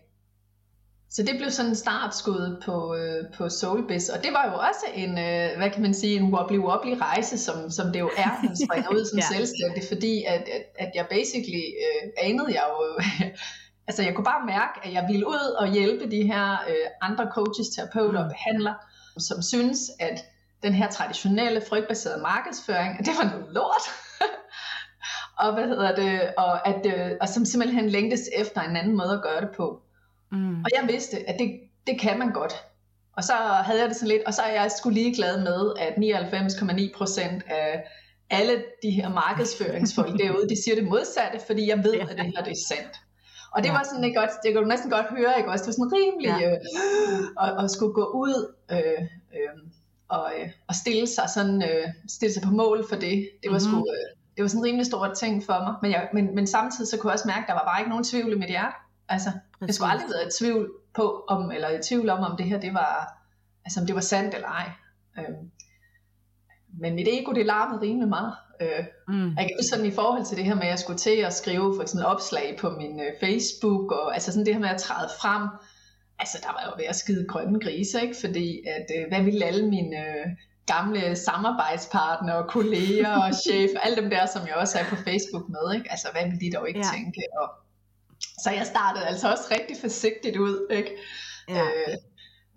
[1.11, 4.87] Så det blev sådan en startskud på, øh, på Soulbiz, og det var jo også
[4.95, 8.49] en, øh, hvad kan man sige, en wobbly-wobbly rejse, som, som det jo er, når
[8.49, 9.25] man springer ud som ja.
[9.35, 13.01] selvstændig, fordi at, at, at jeg basically øh, anede jeg jo,
[13.91, 17.27] altså jeg kunne bare mærke, at jeg ville ud og hjælpe de her øh, andre
[17.37, 18.33] coaches, terapeuter og mm.
[18.35, 18.77] behandlere,
[19.19, 20.25] som synes, at
[20.63, 23.87] den her traditionelle frygtbaserede markedsføring, det var noget lort.
[25.43, 29.13] og hvad hedder det, og, at, øh, og som simpelthen længtes efter en anden måde
[29.13, 29.83] at gøre det på.
[30.33, 30.61] Mm.
[30.65, 32.55] Og jeg vidste, at det, det kan man godt.
[33.17, 33.33] Og så
[33.67, 37.85] havde jeg det sådan lidt, og så er jeg skulle ligeglad med, at 99,9% af
[38.31, 42.45] alle de her markedsføringsfolk derude, de siger det modsatte, fordi jeg ved, at det her
[42.45, 43.00] det er sandt.
[43.55, 43.73] Og det ja.
[43.73, 45.63] var sådan ikke godt, det kunne du næsten godt høre, ikke også?
[45.63, 46.51] Det var sådan rimelig ja.
[46.51, 46.59] øh,
[47.45, 49.03] at, at skulle gå ud øh,
[49.37, 49.55] øh,
[50.09, 53.31] og, øh, og stille sig sådan, øh, stille sig på mål for det.
[53.43, 53.83] Det var mm-hmm.
[53.83, 55.75] sgu, øh, det var sådan en rimelig stor ting for mig.
[55.83, 57.89] Men, jeg, men, men samtidig så kunne jeg også mærke, at der var bare ikke
[57.89, 58.77] nogen tvivl i mit hjerte.
[59.09, 59.67] Altså, Præcis.
[59.67, 62.61] jeg skulle aldrig været i tvivl på, om, eller i tvivl om, om det her,
[62.61, 63.23] det var,
[63.65, 64.71] altså om det var sandt eller ej.
[65.19, 65.51] Øhm,
[66.81, 68.35] men mit ego, det larmede rimelig meget.
[68.61, 69.37] Øh, mm.
[69.37, 71.75] Jeg kan sådan i forhold til det her med, at jeg skulle til at skrive
[71.77, 75.09] for eksempel opslag på min øh, Facebook, og altså sådan det her med at træde
[75.21, 75.49] frem,
[76.19, 78.17] altså der var jo ved at skide grønne grise, ikke?
[78.21, 80.27] fordi at, øh, hvad ville alle mine øh,
[80.67, 85.49] gamle samarbejdspartnere og kolleger og chef, alle dem der, som jeg også er på Facebook
[85.49, 85.91] med, ikke?
[85.91, 86.93] altså hvad ville de dog ikke ja.
[86.95, 87.49] tænke, og
[88.43, 90.91] så jeg startede altså også rigtig forsigtigt ud, ikke?
[91.49, 91.63] Ja.
[91.63, 91.95] Øh,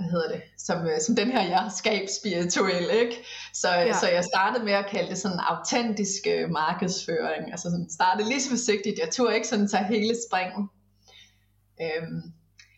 [0.03, 1.71] hvad hedder det, som, øh, som den her jeg
[2.19, 3.15] spirituel, ikke?
[3.53, 3.93] Så, ja.
[3.93, 8.41] så jeg startede med at kalde det sådan autentisk øh, markedsføring, altså sådan startede lige
[8.41, 10.69] så forsigtigt, jeg tog ikke sådan tage hele springen.
[11.81, 12.21] Øhm,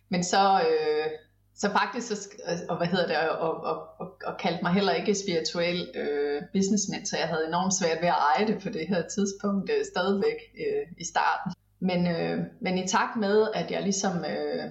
[0.09, 1.07] men så, øh,
[1.55, 2.29] så faktisk, så,
[2.69, 7.05] og hvad hedder det, og, og, og, og kaldte mig heller ikke spirituel øh, businessman,
[7.05, 10.39] så jeg havde enormt svært ved at eje det på det her tidspunkt, øh, stadigvæk
[10.63, 11.53] øh, i starten.
[11.79, 14.63] Men, øh, men i takt med, at jeg ligesom, øh,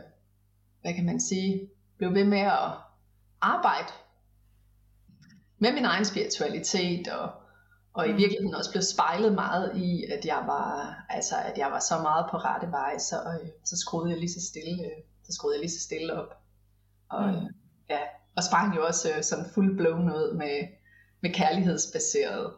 [0.83, 1.69] hvad kan man sige,
[2.05, 2.71] blev ved med at
[3.41, 3.93] arbejde
[5.59, 7.31] med min egen spiritualitet, og,
[7.95, 8.19] og i mm.
[8.19, 12.27] virkeligheden også blev spejlet meget i, at jeg var, altså, at jeg var så meget
[12.31, 15.61] på rette vej, så, øh, så skruede jeg lige så stille, øh, så skruede jeg
[15.61, 16.33] lige så stille op.
[17.09, 17.55] Og, mm.
[17.91, 18.01] ja,
[18.37, 20.69] og sprang jo også øh, sådan fuld blown ud med,
[21.21, 22.53] med kærlighedsbaseret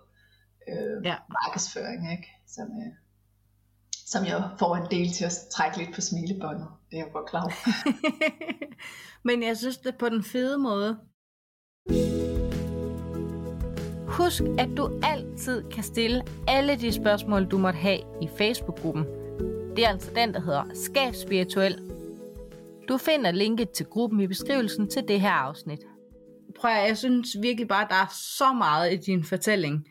[0.68, 1.16] øh, ja.
[1.28, 2.28] markedsføring, ikke?
[2.46, 2.92] Som, øh,
[4.06, 6.68] som jeg får en del til at trække lidt på smilebåndet.
[6.90, 7.53] Det er jo godt klart.
[9.29, 10.99] Men jeg synes det på den fede måde.
[14.09, 19.05] Husk, at du altid kan stille alle de spørgsmål, du måtte have i Facebook-gruppen.
[19.77, 21.92] Det er altså den, der hedder Skab Spirituel.
[22.88, 25.81] Du finder linket til gruppen i beskrivelsen til det her afsnit.
[26.61, 29.87] Prøv at, jeg synes virkelig bare, at der er så meget i din fortælling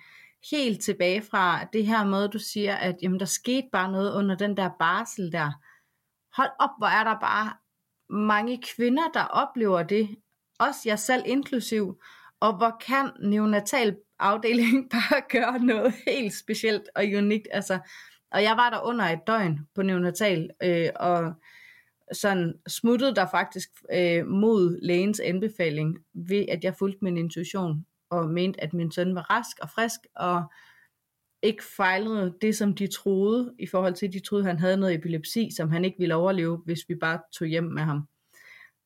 [0.52, 4.36] helt tilbage fra det her med, du siger, at jamen, der skete bare noget under
[4.36, 5.52] den der barsel der.
[6.38, 7.54] Hold op, hvor er der bare
[8.10, 10.16] mange kvinder, der oplever det,
[10.60, 12.02] også jeg selv inklusiv,
[12.40, 17.48] og hvor kan neonatal afdeling bare gøre noget helt specielt og unikt.
[17.52, 17.80] Altså,
[18.32, 21.34] og jeg var der under et døgn på neonatal, øh, og
[22.12, 28.30] sådan smuttede der faktisk øh, mod lægens anbefaling ved, at jeg fulgte min intuition og
[28.30, 30.44] mente, at min søn var rask og frisk, og
[31.46, 34.78] ikke fejlede det, som de troede, i forhold til, at de troede, at han havde
[34.78, 38.08] noget epilepsi, som han ikke ville overleve, hvis vi bare tog hjem med ham.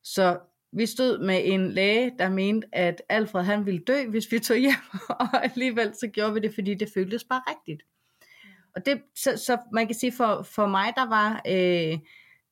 [0.02, 0.38] Så
[0.72, 4.56] vi stod med en læge, der mente, at Alfred han ville dø, hvis vi tog
[4.56, 4.72] hjem,
[5.20, 7.82] og alligevel så gjorde vi det, fordi det føltes bare rigtigt.
[8.76, 11.98] Og det, så, så man kan sige, for, for mig, der var øh,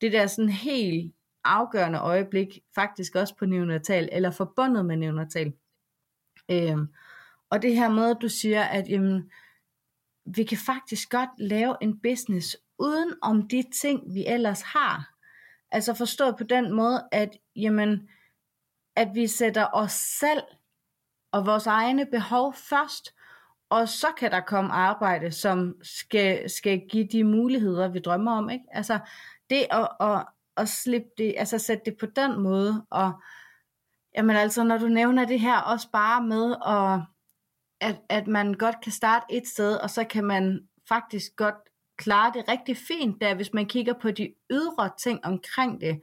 [0.01, 5.53] det der sådan helt afgørende øjeblik, faktisk også på neonatal, eller forbundet med neonatal,
[6.49, 6.87] Øhm,
[7.49, 9.31] og det her med, at du siger, at jamen,
[10.35, 15.09] vi kan faktisk godt lave en business uden om de ting, vi ellers har.
[15.71, 18.09] Altså forstået på den måde, at, jamen,
[18.95, 20.43] at vi sætter os selv
[21.31, 23.15] og vores egne behov først,
[23.69, 28.49] og så kan der komme arbejde, som skal, skal give de muligheder, vi drømmer om.
[28.49, 28.65] Ikke?
[28.71, 28.99] Altså
[29.49, 30.25] det at, at,
[30.57, 33.13] at slippe det, altså sætte det på den måde, og
[34.15, 37.01] Jamen altså, når du nævner det her også bare med, at,
[37.81, 41.55] at, at man godt kan starte et sted, og så kan man faktisk godt
[41.97, 46.01] klare det rigtig fint der, hvis man kigger på de ydre ting omkring det.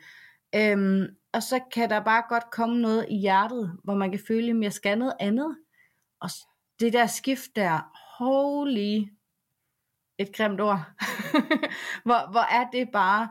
[0.54, 4.50] Øhm, og så kan der bare godt komme noget i hjertet, hvor man kan føle,
[4.50, 5.56] at jeg skal noget andet.
[6.20, 6.30] Og
[6.80, 7.80] det der skift der,
[8.18, 9.08] holy,
[10.18, 10.80] et grimt ord,
[12.06, 13.28] hvor, hvor er det bare,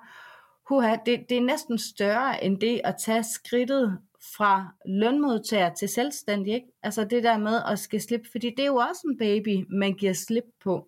[0.69, 3.99] huha, det, det er næsten større end det at tage skridtet
[4.37, 6.67] fra lønmodtager til selvstændig, ikke?
[6.83, 9.93] Altså det der med at skal slippe, fordi det er jo også en baby, man
[9.93, 10.87] giver slip på.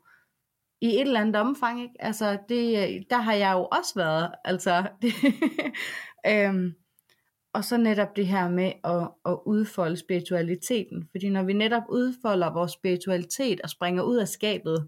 [0.82, 1.96] i et eller andet omfang, ikke?
[2.00, 5.14] Altså, det, der har jeg jo også været, altså, det,
[6.28, 6.74] øhm,
[7.54, 12.54] og så netop det her med at, at udfolde spiritualiteten, fordi når vi netop udfolder
[12.54, 14.88] vores spiritualitet og springer ud af skabet,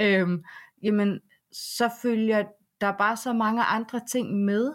[0.00, 0.44] øhm,
[0.82, 1.20] jamen,
[1.52, 2.44] så følger
[2.80, 4.72] der bare så mange andre ting med,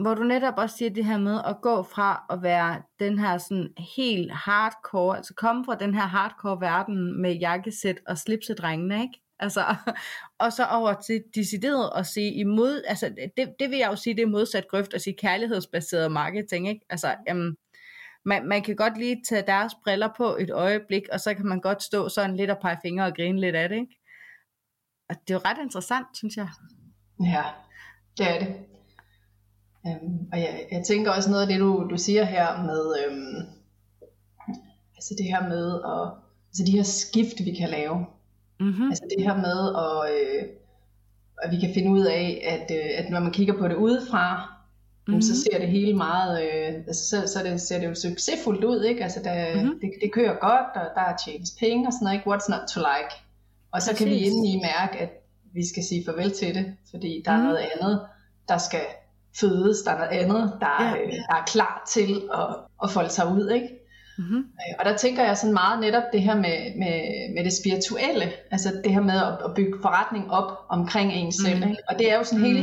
[0.00, 3.38] hvor du netop også siger det her med at gå fra at være den her
[3.38, 9.20] sådan helt hardcore, altså komme fra den her hardcore verden med jakkesæt og slipsedrengene, ikke?
[9.38, 9.64] Altså,
[10.42, 14.16] og så over til decideret at sige imod, altså det, det vil jeg jo sige,
[14.16, 16.86] det er modsat grøft at sige kærlighedsbaseret marketing, ikke?
[16.90, 17.56] Altså, jamen,
[18.24, 21.60] man, man kan godt lige tage deres briller på et øjeblik, og så kan man
[21.60, 23.96] godt stå sådan lidt og pege fingre og grine lidt af det, ikke?
[25.08, 26.48] Og det er jo ret interessant, synes jeg.
[27.24, 27.44] Ja,
[28.18, 28.54] det er det.
[29.86, 33.46] Øhm, og jeg, jeg tænker også noget af det, du, du siger her med, øhm,
[34.96, 36.12] altså det her med, at,
[36.48, 38.06] altså de her skift, vi kan lave.
[38.60, 38.88] Mm-hmm.
[38.88, 40.48] Altså det her med, at, øh,
[41.42, 44.52] at vi kan finde ud af, at, øh, at når man kigger på det udefra,
[45.06, 45.22] mm-hmm.
[45.22, 48.82] så ser det hele meget, øh, altså så, så det, ser det jo succesfuldt ud,
[48.82, 49.02] ikke?
[49.02, 49.80] Altså der, mm-hmm.
[49.80, 52.30] det, det kører godt, og der er tjent penge og sådan noget, ikke?
[52.30, 53.12] What's not to like?
[53.72, 53.98] Og så Præcis.
[53.98, 55.10] kan vi indeni mærke, at
[55.52, 57.46] vi skal sige farvel til det, fordi der mm-hmm.
[57.46, 58.00] er noget andet,
[58.48, 58.80] der skal
[59.36, 60.92] fødes, der er noget andet, der, ja.
[60.92, 63.68] øh, der er klar til at, at folde sig ud, ikke?
[64.18, 64.44] Mm-hmm.
[64.78, 67.00] Og der tænker jeg sådan meget netop det her med, med,
[67.34, 71.56] med det spirituelle, altså det her med at, at bygge forretning op omkring en selv,
[71.56, 71.70] mm-hmm.
[71.70, 71.82] ikke?
[71.88, 72.60] og det er jo sådan hele,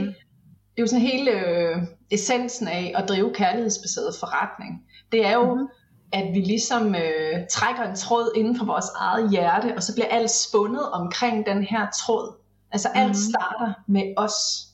[0.78, 1.78] det er jo sådan hele øh,
[2.12, 4.82] essensen af at drive kærlighedsbaseret forretning.
[5.12, 5.68] Det er jo, mm-hmm.
[6.14, 10.08] at vi ligesom øh, trækker en tråd inden for vores eget hjerte, og så bliver
[10.08, 12.36] alt spundet omkring den her tråd.
[12.72, 13.34] Altså alt mm-hmm.
[13.34, 14.67] starter med os.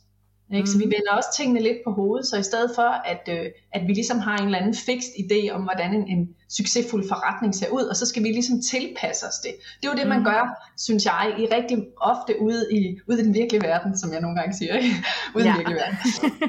[0.56, 0.70] Ikke?
[0.70, 0.92] Så vi mm.
[0.92, 4.20] vender også tingene lidt på hovedet, så i stedet for, at, øh, at vi ligesom
[4.20, 7.96] har en eller anden fikst idé om, hvordan en, en succesfuld forretning ser ud, og
[7.96, 9.52] så skal vi ligesom tilpasse os det.
[9.82, 10.26] Det er jo det, man mm.
[10.26, 14.22] gør, synes jeg, i rigtig ofte ude i, ude i den virkelige verden, som jeg
[14.22, 14.76] nogle gange siger.
[14.76, 14.96] Ikke?
[15.36, 15.98] ude i den virkelige verden.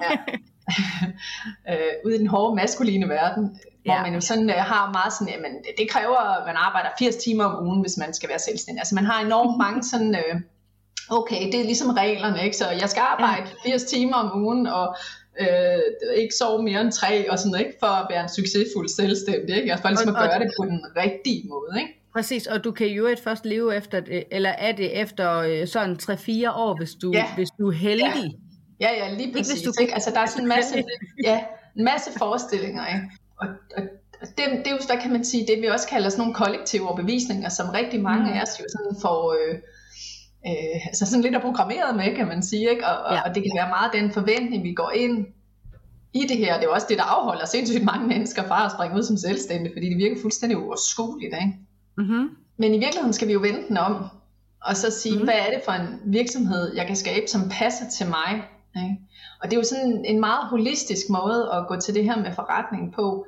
[0.04, 0.12] Ja.
[1.72, 3.44] øh, ude i den hårde maskuline verden,
[3.84, 4.02] hvor ja.
[4.02, 7.44] man jo sådan øh, har meget sådan, jamen det kræver, at man arbejder 80 timer
[7.44, 8.80] om ugen, hvis man skal være selvstændig.
[8.80, 10.14] Altså man har enormt mange sådan...
[10.14, 10.40] Øh,
[11.10, 12.56] okay, det er ligesom reglerne, ikke?
[12.56, 13.70] så jeg skal arbejde ja.
[13.70, 14.96] 80 timer om ugen, og
[15.40, 17.72] øh, ikke sove mere end tre, og sådan, ikke?
[17.80, 19.70] for at være en succesfuld selvstændig, ikke?
[19.72, 21.80] altså for ligesom at gøre det på den rigtige måde.
[21.80, 22.00] Ikke?
[22.12, 25.66] Præcis, og du kan jo et først leve efter det, eller er det efter øh,
[25.66, 27.34] sådan 3-4 år, hvis du, ja.
[27.34, 28.36] hvis du er heldig.
[28.80, 29.54] Ja, ja, ja lige præcis.
[29.54, 29.94] Ikke, hvis du, ikke?
[29.94, 30.84] Altså der er sådan en masse,
[31.24, 31.44] ja,
[31.76, 33.10] en masse forestillinger, ikke?
[33.40, 33.82] Og, og
[34.20, 36.88] det, det er jo, hvad kan man sige, det vi også kalder sådan nogle kollektive
[36.88, 38.32] overbevisninger, som rigtig mange mm.
[38.32, 39.32] af os jo sådan får...
[39.32, 39.58] Øh,
[40.46, 42.86] øh, altså sådan lidt er programmeret med, kan man sige, ikke?
[42.86, 43.20] Og, ja.
[43.20, 45.26] og det kan være meget den forventning, vi går ind
[46.12, 46.54] i det her.
[46.54, 49.16] Det er jo også det, der afholder sindssygt mange mennesker fra at springe ud som
[49.16, 51.34] selvstændige, fordi det virker fuldstændig uoverskueligt.
[51.34, 51.54] Ikke?
[51.98, 52.28] Mm-hmm.
[52.56, 54.06] Men i virkeligheden skal vi jo vente den om,
[54.62, 55.26] og så sige, mm-hmm.
[55.26, 58.44] hvad er det for en virksomhed, jeg kan skabe, som passer til mig.
[58.76, 58.96] Ikke?
[59.40, 62.32] Og det er jo sådan en meget holistisk måde at gå til det her med
[62.34, 63.26] forretning på,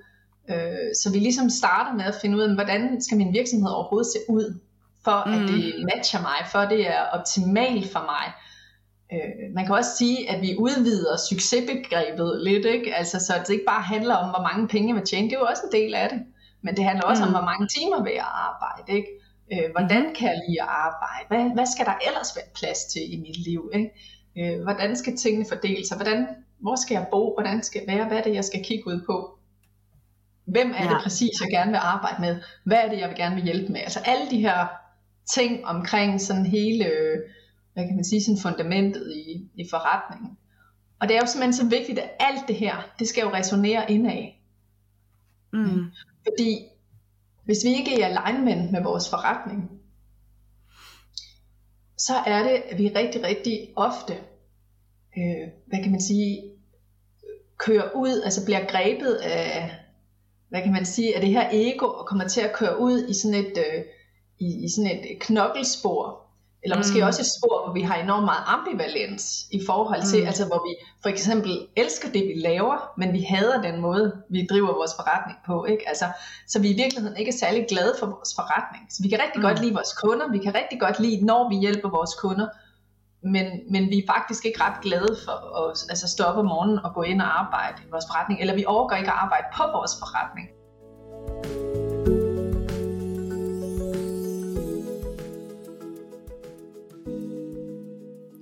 [0.51, 4.07] øh, så vi ligesom starter med at finde ud af, hvordan skal min virksomhed overhovedet
[4.13, 4.61] se ud?
[5.07, 5.33] For mm.
[5.35, 8.27] at det matcher mig, for at det er optimalt for mig.
[9.15, 12.95] Øh, man kan også sige, at vi udvider succesbegrebet lidt, ikke?
[12.95, 15.41] Altså, så det ikke bare handler om, hvor mange penge jeg vil tjene, det er
[15.41, 16.21] jo også en del af det.
[16.65, 17.29] Men det handler også mm.
[17.29, 19.11] om, hvor mange timer vil jeg arbejde, ikke?
[19.53, 20.15] Øh, hvordan mm.
[20.15, 21.25] kan jeg lige arbejde?
[21.29, 23.63] Hvad, hvad skal der ellers være plads til i mit liv?
[23.79, 23.91] Ikke?
[24.39, 25.97] Øh, hvordan skal tingene fordele sig?
[25.97, 26.27] Hvordan,
[26.61, 27.35] hvor skal jeg bo?
[27.37, 28.07] Hvordan skal jeg være?
[28.09, 29.17] Hvad er det, jeg skal kigge ud på?
[30.47, 30.91] Hvem er ja.
[30.91, 32.37] det præcis, jeg gerne vil arbejde med?
[32.65, 33.81] Hvad er det, jeg vil gerne vil hjælpe med?
[33.81, 34.67] Altså alle de her
[35.35, 36.87] ting omkring sådan hele,
[37.73, 40.39] hvad kan man sige, sådan fundamentet i, i forretningen.
[41.01, 43.91] Og det er jo simpelthen så vigtigt, at alt det her, det skal jo resonere
[43.91, 44.33] indad.
[45.53, 45.85] Mm.
[46.25, 46.65] Fordi
[47.45, 49.71] hvis vi ikke er i alignment med vores forretning,
[51.99, 54.13] så er det, at vi rigtig, rigtig ofte,
[55.19, 56.43] øh, hvad kan man sige,
[57.59, 59.71] kører ud, altså bliver grebet af,
[60.49, 63.15] hvad kan man sige, af det her ego, og kommer til at køre ud i
[63.15, 63.85] sådan et, øh,
[64.39, 66.27] i, i sådan et knokkelspor,
[66.63, 67.07] eller måske mm.
[67.07, 70.27] også et spor, hvor vi har enormt meget ambivalens i forhold til, mm.
[70.27, 70.73] altså hvor vi
[71.03, 75.39] for eksempel elsker det, vi laver, men vi hader den måde, vi driver vores forretning
[75.47, 75.65] på.
[75.65, 75.89] Ikke?
[75.89, 76.07] Altså,
[76.47, 78.85] så vi i virkeligheden ikke er særlig glade for vores forretning.
[78.91, 79.47] Så vi kan rigtig mm.
[79.49, 82.49] godt lide vores kunder, vi kan rigtig godt lide, når vi hjælper vores kunder,
[83.23, 86.79] men, men vi er faktisk ikke ret glade for at altså stå op om morgenen
[86.79, 89.63] og gå ind og arbejde i vores forretning, eller vi overgår ikke at arbejde på
[89.77, 90.49] vores forretning.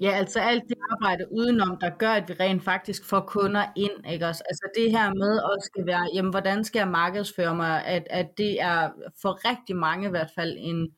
[0.04, 4.12] Ja, altså alt det arbejde udenom, der gør, at vi rent faktisk får kunder ind,
[4.12, 4.42] ikke også?
[4.48, 8.26] Altså det her med at skal være, jamen hvordan skal jeg markedsføre mig, at, at
[8.38, 8.90] det er
[9.22, 10.88] for rigtig mange i hvert fald en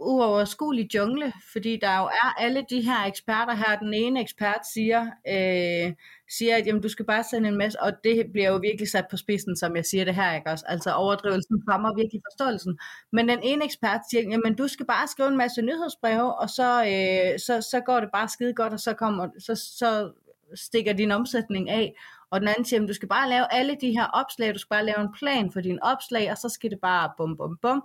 [0.00, 3.78] uoverskuelig jungle, fordi der jo er alle de her eksperter her.
[3.78, 5.92] Den ene ekspert siger, øh,
[6.30, 9.06] siger at jamen, du skal bare sende en masse, og det bliver jo virkelig sat
[9.10, 10.64] på spidsen, som jeg siger det her, ikke også?
[10.68, 12.78] Altså overdrivelsen fremmer virkelig forståelsen.
[13.12, 16.84] Men den ene ekspert siger, jamen du skal bare skrive en masse nyhedsbreve, og så,
[16.84, 20.12] øh, så, så går det bare skide godt, og så, kommer, så, så
[20.54, 21.94] stikker din omsætning af.
[22.30, 24.74] Og den anden siger, jamen, du skal bare lave alle de her opslag, du skal
[24.74, 27.82] bare lave en plan for dine opslag, og så skal det bare bum bum bum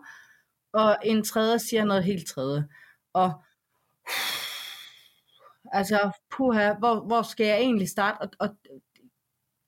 [0.74, 2.68] og en tredje siger noget helt tredje.
[3.14, 3.34] Og
[5.72, 8.18] altså, puha, hvor, hvor skal jeg egentlig starte?
[8.22, 8.50] Og, og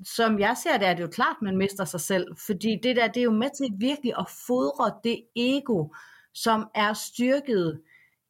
[0.06, 3.08] som jeg ser det, er det jo klart, man mister sig selv, fordi det der,
[3.08, 5.88] det er jo med til virkelig at fodre det ego,
[6.34, 7.82] som er styrket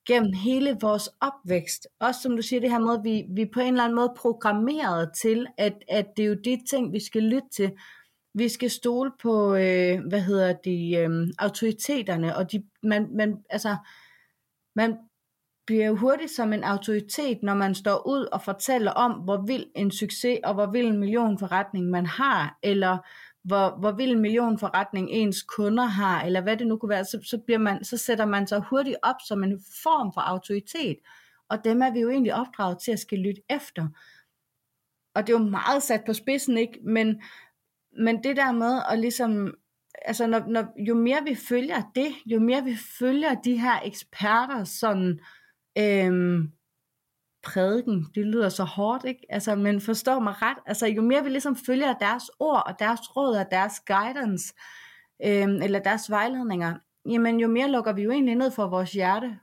[0.07, 1.87] gennem hele vores opvækst.
[1.99, 4.13] Også som du siger, det her med, at vi, vi på en eller anden måde
[4.17, 7.71] programmeret til, at, at det er jo de ting, vi skal lytte til,
[8.33, 13.75] vi skal stole på, øh, hvad hedder de, øh, autoriteterne, og de, man, man, altså,
[14.75, 14.97] man
[15.65, 19.65] bliver jo hurtigt som en autoritet, når man står ud og fortæller om, hvor vild
[19.75, 22.97] en succes og hvor vild en millionforretning man har, eller
[23.43, 27.19] hvor, hvor vild en millionforretning ens kunder har, eller hvad det nu kunne være, så,
[27.23, 30.97] så, bliver man, så sætter man sig hurtigt op som en form for autoritet.
[31.49, 33.87] Og dem er vi jo egentlig opdraget til at skal lytte efter.
[35.15, 36.79] Og det er jo meget sat på spidsen, ikke?
[36.83, 37.21] Men,
[37.99, 39.53] men det der med at ligesom,
[40.05, 44.63] altså når, når, jo mere vi følger det, jo mere vi følger de her eksperter
[44.63, 45.19] sådan,
[45.77, 46.51] øhm,
[47.43, 49.25] prædiken, det lyder så hårdt, ikke?
[49.29, 53.17] Altså, men forstår mig ret, altså jo mere vi ligesom følger deres ord og deres
[53.17, 54.53] råd og deres guidance,
[55.25, 56.75] øhm, eller deres vejledninger,
[57.09, 59.39] jamen jo mere lukker vi jo egentlig ned for vores hjerte.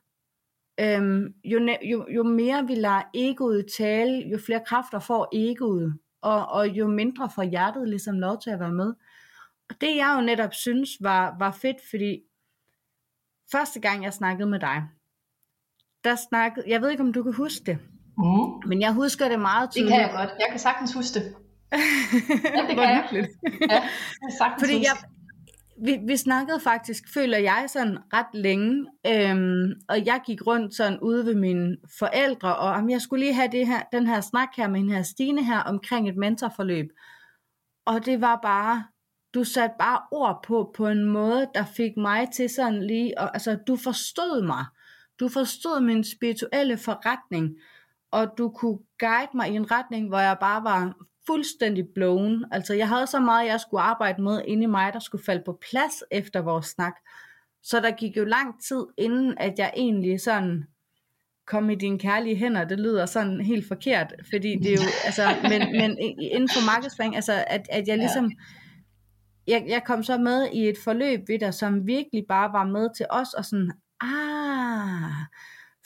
[0.80, 6.46] Øhm, jo, jo, jo mere vi lader egoet tale, jo flere kræfter får egoet og,
[6.46, 8.94] og jo mindre får hjertet ligesom lov til at være med.
[9.68, 12.22] Og det jeg jo netop synes var, var fedt, fordi
[13.52, 14.82] første gang jeg snakkede med dig,
[16.08, 17.78] der snakkede, jeg ved ikke om du kan huske det,
[18.18, 18.68] mm.
[18.68, 19.92] men jeg husker det meget tydeligt.
[19.92, 21.24] Det kan jeg godt, jeg kan sagtens huske det.
[22.56, 23.08] ja, det kan jeg.
[23.12, 23.18] Ja,
[23.60, 23.82] jeg
[24.22, 24.96] kan sagtens Fordi jeg,
[25.84, 31.00] vi, vi snakkede faktisk, føler jeg, sådan ret længe, øhm, og jeg gik rundt sådan
[31.00, 34.48] ude ved mine forældre, og om jeg skulle lige have det her, den her snak
[34.56, 36.86] her med den her Stine her omkring et mentorforløb.
[37.86, 38.84] Og det var bare,
[39.34, 43.34] du satte bare ord på, på en måde, der fik mig til sådan lige, og,
[43.34, 44.64] altså du forstod mig.
[45.20, 47.56] Du forstod min spirituelle forretning,
[48.10, 50.94] og du kunne guide mig i en retning, hvor jeg bare var
[51.26, 52.44] fuldstændig blown.
[52.50, 55.42] Altså jeg havde så meget, jeg skulle arbejde med inde i mig, der skulle falde
[55.46, 56.94] på plads efter vores snak.
[57.62, 60.64] Så der gik jo lang tid, inden at jeg egentlig sådan
[61.46, 62.64] kom i dine kærlige hænder.
[62.64, 67.16] Det lyder sådan helt forkert, fordi det er jo, altså, men, men inden for markedsføring,
[67.16, 68.32] altså at, at jeg ligesom,
[69.46, 72.88] jeg, jeg kom så med i et forløb ved dig, som virkelig bare var med
[72.96, 75.26] til os, og sådan, ah,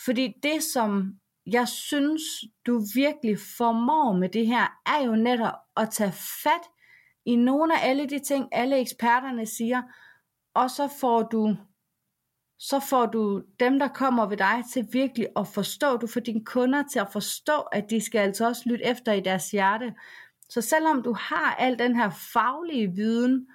[0.05, 1.13] fordi det som
[1.47, 2.23] jeg synes,
[2.67, 6.71] du virkelig formår med det her, er jo netop at tage fat
[7.27, 9.83] i nogle af alle de ting, alle eksperterne siger,
[10.55, 11.57] og så får du
[12.59, 16.45] så får du dem, der kommer ved dig til virkelig at forstå, du får dine
[16.45, 19.95] kunder til at forstå, at de skal altså også lytte efter i deres hjerte.
[20.49, 23.47] Så selvom du har al den her faglige viden,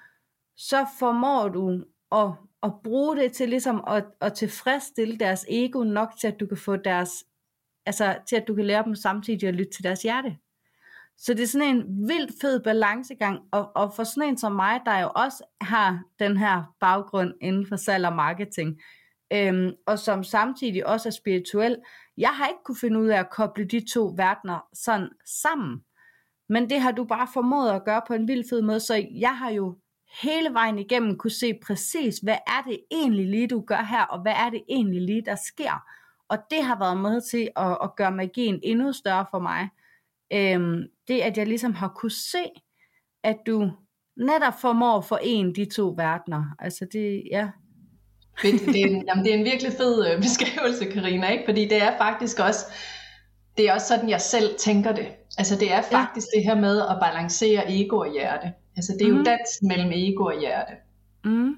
[0.58, 2.32] så formår du at,
[2.64, 6.58] at bruge det til ligesom at, at tilfredsstille deres ego nok til, at du kan
[6.58, 7.26] få deres
[7.86, 10.38] altså til at du kan lære dem samtidig at lytte til deres hjerte.
[11.18, 14.82] Så det er sådan en vildt fed balancegang, og, og for sådan en som mig,
[14.86, 18.82] der jo også har den her baggrund inden for salg og marketing,
[19.34, 21.78] øhm, og som samtidig også er spirituel,
[22.18, 25.84] jeg har ikke kunne finde ud af at koble de to verdener sådan sammen.
[26.50, 29.38] Men det har du bare formået at gøre på en vild fed måde, så jeg
[29.38, 29.78] har jo
[30.22, 34.22] hele vejen igennem kunne se præcis, hvad er det egentlig lige, du gør her, og
[34.22, 35.84] hvad er det egentlig lige, der sker.
[36.30, 39.70] Og det har været med til at, at gøre magien endnu større for mig.
[40.34, 42.44] Øhm, det at jeg ligesom har kunne se,
[43.24, 43.72] at du
[44.18, 46.44] netop formår for en de to verdener.
[46.60, 47.50] Altså det, ja.
[48.42, 51.44] Det, det, er, en, jamen det er en virkelig fed øh, beskrivelse, Karina, ikke?
[51.46, 52.66] Fordi det er faktisk også,
[53.58, 55.08] det er også sådan, jeg selv tænker det.
[55.38, 56.38] Altså det er faktisk ja.
[56.38, 58.54] det her med at balancere ego og hjerte.
[58.78, 59.18] Altså det er mm.
[59.18, 60.74] jo dans mellem ego og hjerte.
[61.26, 61.56] Mm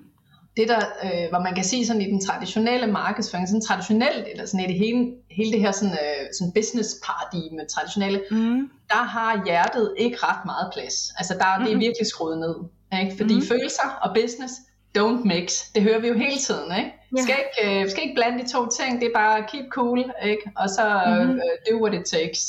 [0.60, 4.46] det der, øh, hvor man kan sige sådan i den traditionelle markedsføring, sådan traditionelt, eller
[4.46, 8.70] sådan i det hele, hele det her sådan, øh, sådan business paradigme, traditionelle, mm.
[8.90, 11.12] der har hjertet ikke ret meget plads.
[11.18, 11.64] Altså der, mm.
[11.64, 11.88] det er mm-hmm.
[11.88, 12.56] virkelig skruet ned.
[13.02, 13.18] Ikke?
[13.18, 13.46] Fordi mm.
[13.52, 14.54] følelser og business,
[14.98, 15.46] don't mix.
[15.76, 16.70] Det hører vi jo hele tiden.
[16.78, 16.92] Ikke?
[17.18, 17.24] Yeah.
[17.26, 20.46] Skal, ikke, øh, skal ikke blande de to ting, det er bare keep cool, ikke?
[20.56, 21.30] og så mm.
[21.30, 22.42] uh, do what it takes.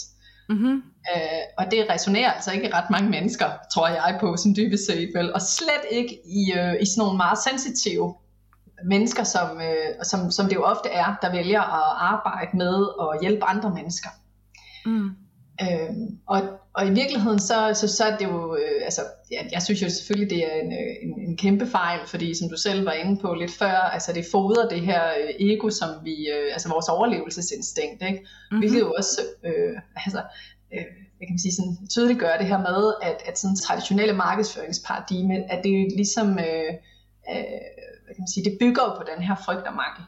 [0.48, 0.82] Mm-hmm.
[1.16, 5.10] Øh, og det resonerer altså ikke ret mange mennesker, tror jeg på, som dybest set
[5.14, 8.14] vel, og slet ikke i, øh, i sådan nogle meget sensitive
[8.84, 13.20] mennesker, som, øh, som, som det jo ofte er, der vælger at arbejde med og
[13.20, 14.08] hjælpe andre mennesker.
[14.86, 15.10] Mm.
[15.62, 15.90] Øh,
[16.26, 16.42] og,
[16.74, 19.88] og i virkeligheden så, så, så er det jo, øh, altså jeg, jeg synes jo
[19.90, 23.20] selvfølgelig det er en, øh, en, en kæmpe fejl, fordi som du selv var inde
[23.20, 26.88] på lidt før, altså det fodrer det her øh, ego, som vi, øh, altså vores
[26.88, 28.18] overlevelsesinstinkt, ikke?
[28.18, 28.58] Mm-hmm.
[28.58, 29.74] hvilket jo også, øh,
[30.06, 30.22] altså,
[30.74, 30.84] øh,
[31.16, 35.52] hvad kan man sige, sådan, tydeligt gør det her med, at, at sådan traditionelle markedsføringsparadigme,
[35.52, 36.70] at det ligesom, øh,
[37.32, 37.60] øh,
[38.04, 40.04] hvad kan man sige, det bygger på den her frygt og mangel.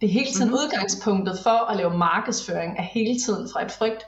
[0.00, 0.64] Det er hele tiden mm-hmm.
[0.64, 4.02] udgangspunktet for at lave markedsføring, er hele tiden fra et frygt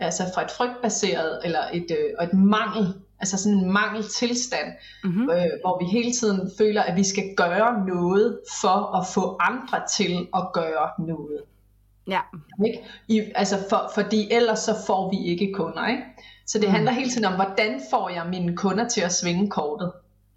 [0.00, 4.68] altså fra et frygtbaseret eller et, øh, og et mangel, altså sådan en mangeltilstand,
[5.04, 5.30] mm-hmm.
[5.30, 9.80] øh, hvor vi hele tiden føler, at vi skal gøre noget for at få andre
[9.96, 11.40] til at gøre noget.
[12.08, 12.20] Ja.
[12.66, 12.80] Ikke?
[13.08, 15.86] I, altså for, fordi ellers så får vi ikke kunder.
[15.86, 16.02] Ikke?
[16.46, 16.74] Så det mm.
[16.74, 19.92] handler hele tiden om, hvordan får jeg mine kunder til at svinge kortet.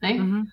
[0.10, 0.24] Ikke?
[0.24, 0.48] Mm-hmm.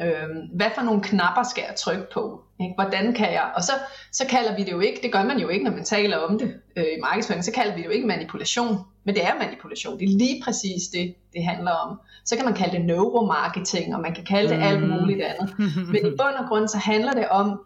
[0.00, 2.44] Øhm, hvad for nogle knapper skal jeg trykke på?
[2.60, 2.74] Ikke?
[2.74, 3.52] Hvordan kan jeg?
[3.56, 3.72] Og så,
[4.12, 6.38] så kalder vi det jo ikke, det gør man jo ikke, når man taler om
[6.38, 9.98] det øh, i markedsføring, så kalder vi det jo ikke manipulation, men det er manipulation.
[9.98, 12.00] Det er lige præcis det, det handler om.
[12.24, 14.88] Så kan man kalde det neuromarketing, og man kan kalde det alt mm.
[14.88, 15.58] muligt andet.
[15.92, 17.60] Men i bund og grund, så handler det om,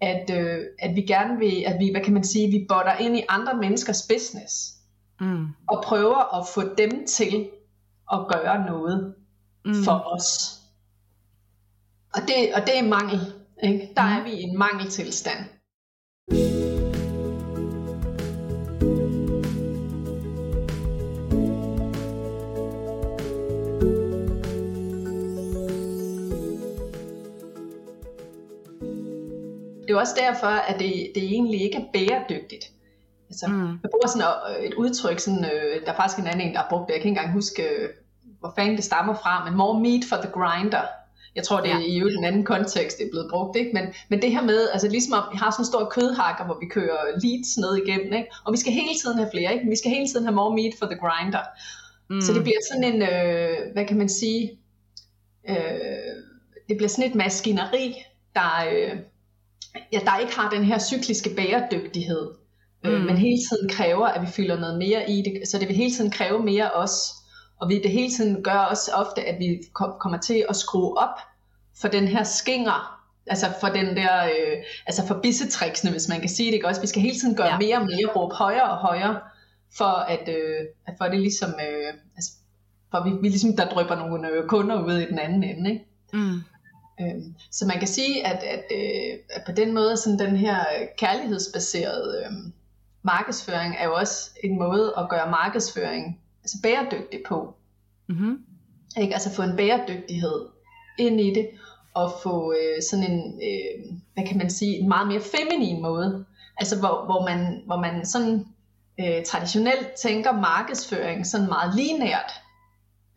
[0.00, 3.16] at, øh, at vi gerne vil, at vi, hvad kan man sige, vi botter ind
[3.16, 4.74] i andre menneskers business,
[5.20, 5.46] mm.
[5.68, 7.50] og prøver at få dem til
[8.12, 9.14] at gøre noget
[9.64, 9.74] mm.
[9.84, 10.60] for os.
[12.14, 13.20] Og det, og det er mangel.
[13.62, 13.92] Ikke?
[13.96, 15.38] Der er vi i en mangeltilstand.
[29.90, 32.64] Det er også derfor, at det, det egentlig ikke er bæredygtigt.
[33.30, 33.68] Altså, mm.
[33.82, 34.26] Jeg bruger sådan
[34.66, 37.02] et udtryk, sådan, øh, der er faktisk en anden en, der har brugt det, jeg
[37.02, 37.88] kan ikke engang huske, øh,
[38.40, 40.82] hvor fanden det stammer fra, men more meat for the grinder.
[41.34, 41.84] Jeg tror, det er ja.
[41.84, 43.56] i en anden kontekst, det er blevet brugt.
[43.56, 43.70] Ikke?
[43.74, 46.58] Men, men det her med, altså ligesom at vi har sådan en stor kødhakker, hvor
[46.62, 48.28] vi kører leads ned igennem, ikke?
[48.44, 49.70] og vi skal hele tiden have flere, ikke?
[49.74, 51.44] vi skal hele tiden have more meat for the grinder.
[52.10, 52.20] Mm.
[52.20, 54.42] Så det bliver sådan en, øh, hvad kan man sige,
[55.48, 56.14] øh,
[56.68, 57.86] det bliver sådan et maskineri,
[58.34, 58.96] der, øh,
[59.92, 62.30] ja, der ikke har den her cykliske bæredygtighed,
[62.84, 62.98] øh, mm.
[62.98, 65.76] øh, men hele tiden kræver, at vi fylder noget mere i det, så det vil
[65.76, 67.00] hele tiden kræve mere os,
[67.60, 71.18] og vi det hele tiden gør også ofte, at vi kommer til at skrue op
[71.80, 74.56] for den her skinger, altså for den der, øh,
[74.86, 76.80] altså for bissetriksene, hvis man kan sige det, ikke også?
[76.80, 77.58] Vi skal hele tiden gøre ja.
[77.58, 79.20] mere og mere, råbe højere og højere,
[79.76, 82.32] for at, øh, at for det ligesom, øh, altså,
[82.90, 85.84] for vi, vi ligesom, der drypper nogle øh, kunder ud i den anden ende, ikke?
[86.12, 86.40] Mm.
[87.00, 90.64] Øhm, så man kan sige, at, at, øh, at på den måde, sådan den her
[90.98, 92.32] kærlighedsbaserede øh,
[93.02, 97.54] markedsføring, er jo også en måde at gøre markedsføring altså bæredygtig på.
[98.08, 98.38] Mm-hmm.
[99.00, 99.14] Ikke?
[99.14, 100.46] Altså få en bæredygtighed
[100.98, 101.50] ind i det,
[101.94, 106.24] og få øh, sådan en, øh, hvad kan man sige, en meget mere feminin måde.
[106.56, 108.46] Altså hvor, hvor, man, hvor man sådan
[109.00, 112.32] øh, traditionelt tænker markedsføring sådan meget linært,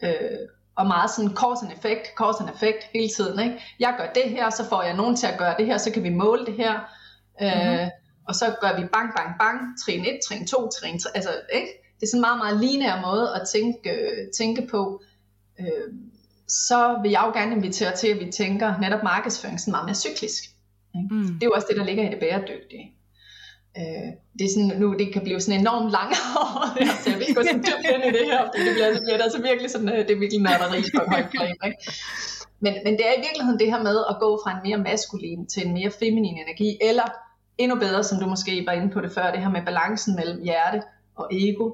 [0.03, 3.39] øh, og meget sådan cause and effect, cause and effect hele tiden.
[3.39, 3.61] Ikke?
[3.79, 6.03] Jeg gør det her, så får jeg nogen til at gøre det her, så kan
[6.03, 6.73] vi måle det her.
[7.41, 7.89] Øh, mm-hmm.
[8.27, 11.67] Og så gør vi bang, bang, bang, trin 1, trin 2, trin 3, altså, ikke?
[11.95, 15.01] det er sådan en meget, meget lineær måde at tænke, øh, tænke på,
[15.59, 15.93] øh,
[16.47, 19.95] så vil jeg jo gerne invitere til, at vi tænker netop markedsføring sådan meget mere
[19.95, 20.43] cyklisk.
[20.95, 21.15] Ikke?
[21.15, 21.33] Mm.
[21.33, 22.95] Det er jo også det, der ligger i det bæredygtige.
[23.79, 26.17] Øh, det, er sådan, nu, det kan blive sådan enormt langt
[27.01, 29.01] så jeg vil ikke gå så dybt ind i det her, fordi det bliver, det
[29.05, 31.55] bliver altså virkelig sådan, øh, det er virkelig nørderi på en høj plan.
[31.65, 31.77] Ikke?
[32.59, 35.45] Men, men det er i virkeligheden det her med at gå fra en mere maskulin
[35.45, 37.07] til en mere feminin energi, eller
[37.57, 40.43] endnu bedre, som du måske var inde på det før, det her med balancen mellem
[40.43, 40.81] hjerte
[41.15, 41.71] og ego,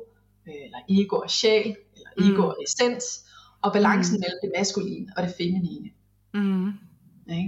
[0.49, 2.47] Øh, eller ego og sjæl, eller ego mm.
[2.47, 3.25] og essens,
[3.61, 4.21] og balancen mm.
[4.23, 5.89] mellem det maskuline og det feminine.
[6.33, 6.67] Mm.
[7.25, 7.45] Okay?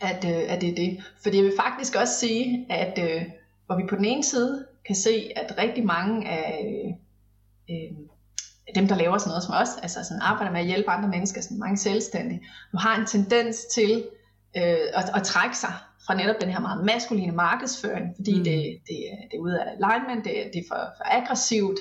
[0.00, 1.02] At, øh, at det er det.
[1.22, 3.22] For jeg vil faktisk også sige, at øh,
[3.66, 6.98] hvor vi på den ene side kan se, at rigtig mange af
[7.70, 7.96] øh,
[8.74, 11.40] dem, der laver sådan noget som os, altså sådan arbejder med at hjælpe andre mennesker,
[11.40, 14.04] sådan mange selvstændige, nu har en tendens til
[14.56, 15.72] øh, at, at trække sig
[16.06, 18.44] fra netop den her meget maskuline markedsføring, fordi mm.
[18.44, 18.96] det, det,
[19.30, 21.78] det er ude af alignment, det, det er for, for aggressivt,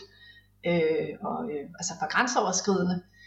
[0.66, 3.19] øh, og øh, altså for grænseoverskridende, øh,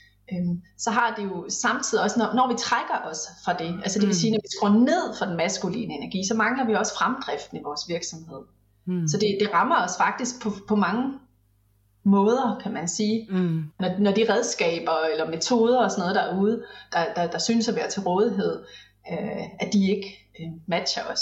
[0.78, 4.06] så har det jo samtidig også, når, når vi trækker os fra det, altså det
[4.06, 4.20] vil mm.
[4.20, 7.62] sige, når vi skruer ned for den maskuline energi, så mangler vi også fremdriften i
[7.62, 8.42] vores virksomhed.
[8.84, 9.08] Mm.
[9.08, 11.18] Så det, det rammer os faktisk på, på mange
[12.04, 13.28] måder, kan man sige.
[13.30, 13.64] Mm.
[13.80, 17.74] Når, når de redskaber eller metoder og sådan noget derude, der, der, der synes at
[17.74, 18.64] være til rådighed,
[19.12, 21.20] øh, at de ikke øh, matcher os,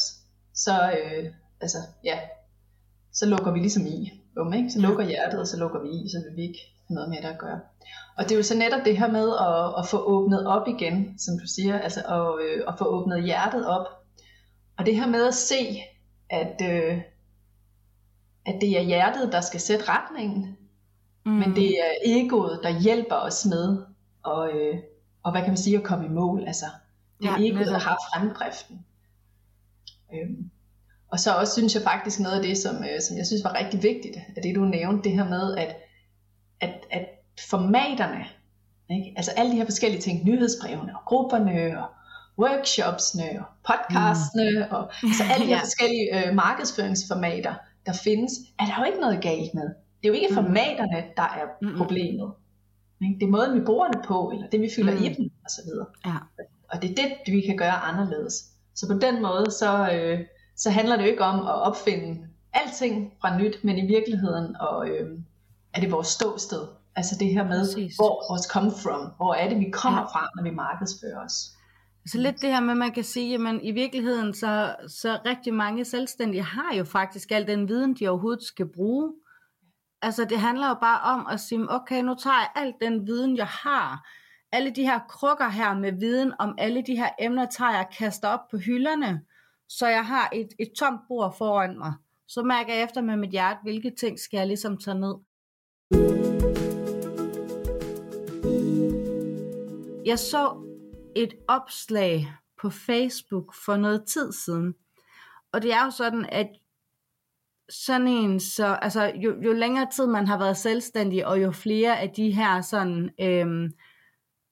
[0.54, 1.24] så, øh,
[1.60, 2.18] altså, ja,
[3.12, 4.12] så lukker vi ligesom i.
[4.40, 4.70] Um, ikke?
[4.70, 7.28] Så lukker hjertet, og så lukker vi i, så vil vi ikke noget med det
[7.28, 7.60] at gøre.
[8.16, 11.18] Og det er jo så netop det her med at, at få åbnet op igen,
[11.18, 13.86] som du siger, altså at, øh, at få åbnet hjertet op
[14.80, 15.82] og det her med at se,
[16.30, 17.00] at, øh,
[18.46, 20.56] at det er hjertet, der skal sætte retningen,
[21.26, 21.32] mm.
[21.32, 23.78] men det er egoet, der hjælper os med
[24.22, 24.78] og, øh,
[25.22, 26.44] og hvad kan man sige, at komme i mål.
[26.46, 26.66] Altså,
[27.22, 28.86] det er ja, egoet, der har fremdriften.
[30.14, 30.50] Øhm,
[31.08, 33.54] og så også synes jeg faktisk noget af det, som, øh, som jeg synes var
[33.54, 35.76] rigtig vigtigt, at det du nævnte, det her med, at,
[36.60, 37.06] at, at
[37.50, 38.24] formaterne,
[38.90, 39.12] ikke?
[39.16, 41.88] altså alle de her forskellige ting, nyhedsbrevene og grupperne og
[42.38, 44.76] workshopsene og podcastene mm.
[44.76, 45.62] og altså alle de her ja.
[45.62, 47.54] forskellige øh, markedsføringsformater,
[47.86, 49.68] der findes, er der jo ikke noget galt med.
[49.98, 50.34] Det er jo ikke mm.
[50.34, 52.32] formaterne, der er problemet.
[53.02, 53.14] Ikke?
[53.20, 55.04] Det er måden, vi bruger det på, eller det, vi fylder mm.
[55.04, 55.70] i dem, osv.
[56.06, 56.16] Ja.
[56.70, 58.34] Og det er det, vi kan gøre anderledes.
[58.74, 60.20] Så på den måde, så, øh,
[60.56, 64.88] så handler det jo ikke om at opfinde alting fra nyt, men i virkeligheden og,
[64.88, 65.18] øh,
[65.74, 66.66] er det vores ståsted.
[66.96, 67.96] Altså det her med, Præcis.
[67.96, 70.06] hvor vores come from, hvor er det, vi kommer ja.
[70.06, 71.32] fra, når vi markedsfører os.
[72.06, 75.54] Så lidt det her med, at man kan sige, at i virkeligheden, så, så rigtig
[75.54, 79.12] mange selvstændige har jo faktisk al den viden, de overhovedet skal bruge.
[80.02, 83.36] Altså det handler jo bare om at sige, okay, nu tager jeg al den viden,
[83.36, 84.08] jeg har,
[84.52, 87.94] alle de her krukker her med viden om alle de her emner, tager jeg og
[87.98, 89.20] kaster op på hylderne,
[89.68, 91.92] så jeg har et, et tomt bord foran mig.
[92.28, 95.14] Så mærker jeg efter med mit hjerte, hvilke ting skal jeg ligesom tage ned.
[100.06, 100.56] Jeg så
[101.16, 104.74] et opslag på Facebook for noget tid siden,
[105.52, 106.48] og det er jo sådan, at
[107.70, 112.00] sådan en, så, altså jo, jo længere tid man har været selvstændig, og jo flere
[112.00, 113.72] af de her sådan øhm,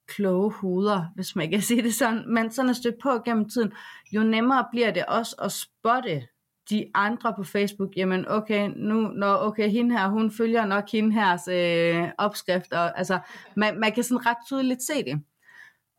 [0.06, 3.72] kloge hoveder, hvis man kan sige det sådan, man sådan er stødt på gennem tiden,
[4.12, 6.26] jo nemmere bliver det også at spotte
[6.70, 11.12] de andre på Facebook, jamen okay, nu, når okay, hende her, hun følger nok hende
[11.12, 13.18] her øh, opskrift, og altså,
[13.56, 15.22] man, man kan sådan ret tydeligt se det.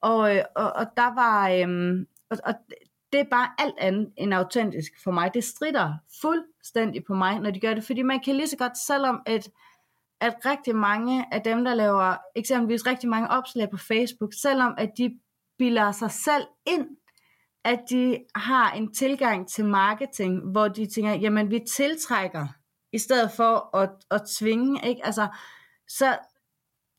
[0.02, 2.54] Og, øh, og, og der var, øhm, og, og
[3.12, 5.34] det er bare alt andet end autentisk for mig.
[5.34, 8.78] Det strider fuldstændig på mig, når de gør det, fordi man kan lige så godt,
[8.78, 9.50] selvom at,
[10.22, 14.92] at rigtig mange af dem, der laver eksempelvis rigtig mange opslag på Facebook, selvom at
[14.98, 15.20] de
[15.58, 16.88] bilder sig selv ind,
[17.66, 22.48] at de har en tilgang til marketing, hvor de tænker, jamen vi tiltrækker,
[22.94, 25.06] i stedet for at, at tvinge, ikke?
[25.06, 25.28] Altså,
[25.88, 26.18] så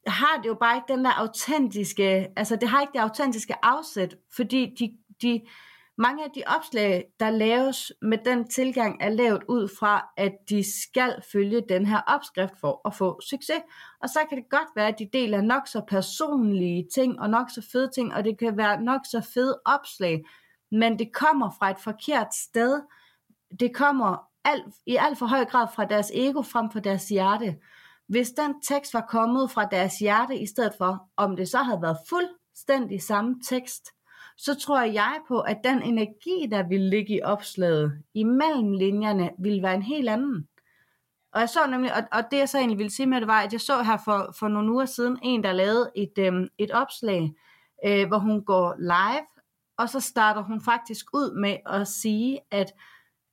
[0.07, 4.17] har det jo bare ikke den der autentiske, altså det har ikke det autentiske afsæt,
[4.37, 4.93] fordi de,
[5.23, 5.41] de,
[5.99, 10.83] mange af de opslag, der laves med den tilgang, er lavet ud fra, at de
[10.83, 13.63] skal følge den her opskrift for at få succes.
[14.03, 17.51] Og så kan det godt være, at de deler nok så personlige ting, og nok
[17.51, 20.25] så fede ting, og det kan være nok så fede opslag,
[20.71, 22.83] men det kommer fra et forkert sted.
[23.61, 27.57] Det kommer alt, i alt for høj grad fra deres ego frem for deres hjerte.
[28.07, 31.83] Hvis den tekst var kommet fra deres hjerte i stedet for, om det så havde
[31.83, 33.89] været fuldstændig samme tekst,
[34.37, 39.63] så tror jeg på, at den energi, der ville ligge i opslaget, imellem linjerne, ville
[39.63, 40.49] være en helt anden.
[41.33, 43.41] Og jeg så nemlig, og, og det jeg så egentlig ville sige med det var,
[43.41, 46.71] at jeg så her for, for nogle uger siden, en der lavede et, øh, et
[46.71, 47.33] opslag,
[47.87, 49.27] øh, hvor hun går live,
[49.81, 52.73] og så starter hun faktisk ud med at sige, at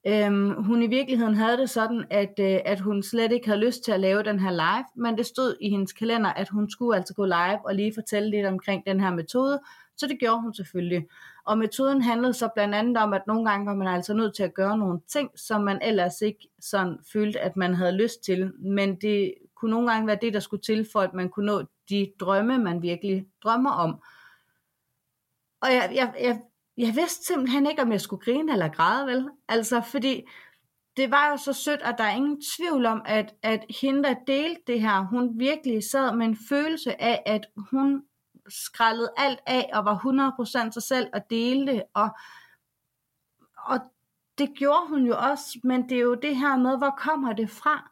[0.08, 3.84] øhm, hun i virkeligheden havde det sådan, at, øh, at hun slet ikke havde lyst
[3.84, 6.98] til at lave den her live, men det stod i hendes kalender, at hun skulle
[6.98, 9.60] altså gå live og lige fortælle lidt omkring den her metode,
[9.98, 11.08] så det gjorde hun selvfølgelig.
[11.46, 14.44] Og metoden handlede så blandt andet om, at nogle gange var man altså nødt til
[14.44, 18.52] at gøre nogle ting, som man ellers ikke sådan følte, at man havde lyst til.
[18.60, 21.64] Men det kunne nogle gange være det, der skulle til, for at man kunne nå
[21.90, 24.02] de drømme, man virkelig drømmer om.
[25.68, 26.42] Og jeg, jeg, jeg,
[26.78, 29.30] jeg vidste simpelthen ikke, om jeg skulle grine eller græde, vel?
[29.48, 30.30] Altså, fordi
[30.98, 34.16] det var jo så sødt, at der er ingen tvivl om, at, at hende, der
[34.28, 38.04] delte det her, hun virkelig sad med en følelse af, at hun
[38.50, 39.98] skrællede alt af og var
[40.68, 41.84] 100% sig selv og delte.
[41.94, 42.10] Og,
[43.58, 43.80] og
[44.38, 47.50] det gjorde hun jo også, men det er jo det her med, hvor kommer det
[47.50, 47.92] fra?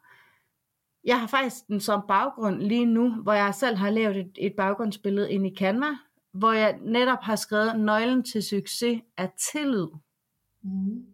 [1.04, 4.54] Jeg har faktisk den som baggrund lige nu, hvor jeg selv har lavet et, et
[4.56, 5.96] baggrundsbillede ind i Canva,
[6.38, 9.86] hvor jeg netop har skrevet, nøglen til succes er tillid.
[10.62, 11.04] Mm.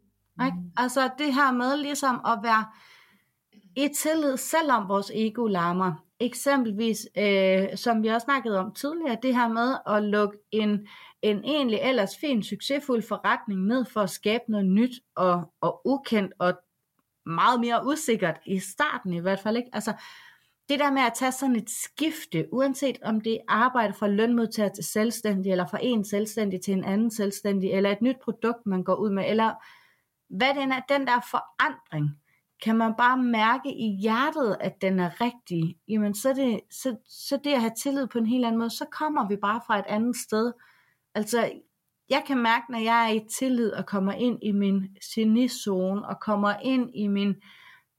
[0.45, 0.57] Ikke?
[0.77, 2.65] Altså det her med ligesom at være
[3.77, 5.93] i tillid, selvom vores ego larmer.
[6.21, 10.87] Eksempelvis, øh, som vi også snakket om tidligere, det her med at lukke en,
[11.23, 16.33] en egentlig ellers fin, succesfuld forretning ned for at skabe noget nyt og, og ukendt
[16.39, 16.53] og
[17.27, 19.57] meget mere usikkert i starten i hvert fald.
[19.57, 19.71] Ikke?
[19.73, 19.93] Altså,
[20.73, 24.69] det der med at tage sådan et skifte, uanset om det er arbejde fra lønmodtager
[24.69, 28.85] til selvstændig, eller fra en selvstændig til en anden selvstændig, eller et nyt produkt, man
[28.85, 29.53] går ud med, eller
[30.37, 32.11] hvad den er, den der forandring,
[32.65, 37.39] kan man bare mærke i hjertet, at den er rigtig, jamen så det, så, så
[37.45, 39.85] det at have tillid på en helt anden måde, så kommer vi bare fra et
[39.89, 40.53] andet sted.
[41.15, 41.53] Altså,
[42.11, 46.21] jeg kan mærke, når jeg er i tillid og kommer ind i min genizone, og
[46.21, 47.35] kommer ind i min,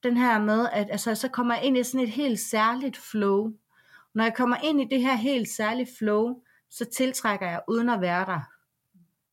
[0.04, 3.52] den her med, at altså, så kommer jeg ind i sådan et helt særligt flow.
[4.14, 8.02] Når jeg kommer ind i det her helt særlige flow, så tiltrækker jeg uden at
[8.02, 8.40] være der.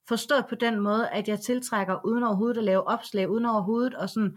[0.09, 4.09] Forstået på den måde, at jeg tiltrækker uden overhovedet at lave opslag, uden overhovedet og
[4.09, 4.37] sådan,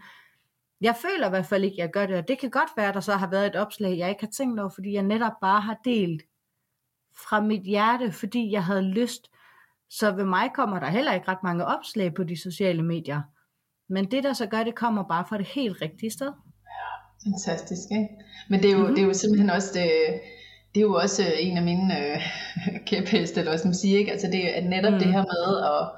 [0.80, 2.88] jeg føler i hvert fald ikke, at jeg gør det, og det kan godt være,
[2.88, 5.32] at der så har været et opslag, jeg ikke har tænkt over, fordi jeg netop
[5.40, 6.22] bare har delt
[7.16, 9.30] fra mit hjerte, fordi jeg havde lyst.
[9.90, 13.22] Så ved mig kommer der heller ikke ret mange opslag på de sociale medier.
[13.88, 16.32] Men det, der så gør, det kommer bare fra det helt rigtige sted.
[16.66, 18.08] Ja, fantastisk, ikke?
[18.48, 18.94] Men det er jo, mm-hmm.
[18.94, 19.90] det er jo simpelthen også det,
[20.74, 22.20] det er jo også en af mine øh,
[22.86, 24.12] kæpheste, eller hvad skal man sige, ikke?
[24.12, 24.98] Altså det er netop mm.
[24.98, 25.90] det her med, at,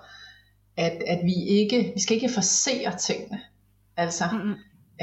[0.87, 3.41] at, at vi ikke, vi skal ikke forsere tingene.
[3.97, 4.55] Altså, mm.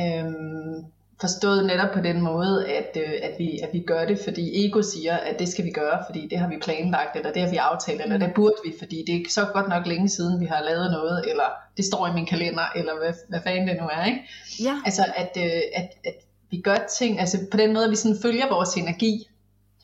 [0.04, 0.86] øhm,
[1.22, 4.82] forstået netop på den måde, at, øh, at, vi, at vi gør det, fordi ego
[4.82, 7.58] siger, at det skal vi gøre, fordi det har vi planlagt, eller det har vi
[7.58, 10.62] aftalt, eller det burde vi, fordi det er så godt nok længe siden, vi har
[10.64, 14.06] lavet noget, eller det står i min kalender, eller hvad, hvad fanden det nu er.
[14.06, 14.20] Ikke?
[14.64, 14.82] Ja.
[14.86, 16.16] Altså, at, øh, at, at
[16.52, 19.28] vi gør ting, altså på den måde, at vi sådan følger vores energi,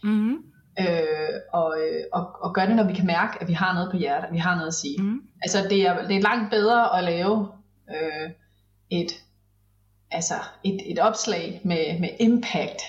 [0.04, 0.38] mm-hmm.
[0.80, 3.92] øh, og, øh, og, og gør det, når vi kan mærke, at vi har noget
[3.92, 5.02] på hjertet, at vi har noget at sige.
[5.02, 5.22] Mm-hmm.
[5.42, 7.48] Altså, det er, det er langt bedre at lave
[7.90, 8.30] øh,
[8.90, 9.12] et
[10.12, 10.34] altså
[10.64, 12.82] et, et opslag med, med impact,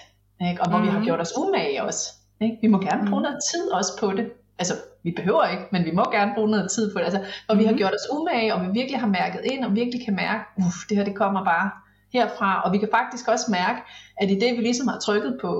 [0.48, 0.62] ikke?
[0.62, 0.84] og hvor mm.
[0.84, 1.06] vi har mhm.
[1.06, 2.12] gjort os umage også.
[2.40, 2.58] Ikke?
[2.62, 3.22] Vi må gerne bruge mm.
[3.22, 4.30] noget tid også på det.
[4.58, 7.04] Altså, vi behøver ikke, men vi må gerne bruge noget tid på det.
[7.04, 7.58] Altså, hvor mm.
[7.60, 7.78] vi har mhm.
[7.78, 10.96] gjort os umage, og vi virkelig har mærket ind, og virkelig kan mærke, uff, det
[10.96, 11.70] her det kommer bare
[12.12, 12.62] herfra.
[12.62, 13.80] Og vi kan faktisk også mærke,
[14.16, 15.50] at i det vi ligesom har trykket på,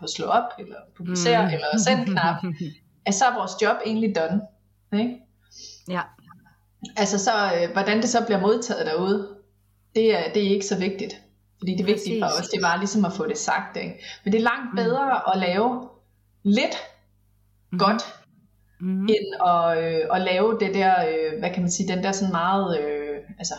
[0.00, 1.54] på slå op, eller publicere, mm.
[1.54, 2.36] eller send knap,
[3.06, 4.40] at så er vores job egentlig done.
[5.02, 5.20] Ikke?
[5.88, 6.00] Ja.
[6.96, 9.28] Altså så, øh, hvordan det så bliver modtaget derude,
[9.94, 11.20] det er, det er ikke så vigtigt.
[11.58, 13.76] Fordi det vigtige for os, det var ligesom at få det sagt.
[13.76, 14.04] Ikke?
[14.24, 14.76] Men det er langt mm.
[14.76, 15.32] bedre mm.
[15.32, 15.88] at lave
[16.42, 16.76] lidt
[17.72, 17.78] mm.
[17.78, 18.02] godt,
[18.80, 19.02] mm.
[19.02, 22.32] end at, øh, at lave det der, øh, hvad kan man sige, den der sådan
[22.32, 23.54] meget, øh, altså,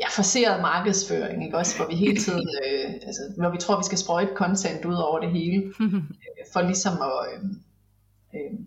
[0.00, 1.56] ja, forseret markedsføring, ikke?
[1.56, 4.94] Også, hvor vi hele tiden, øh, altså, hvor vi tror, vi skal sprøjte content ud
[4.94, 7.44] over det hele, øh, for ligesom at, øh,
[8.34, 8.58] øh,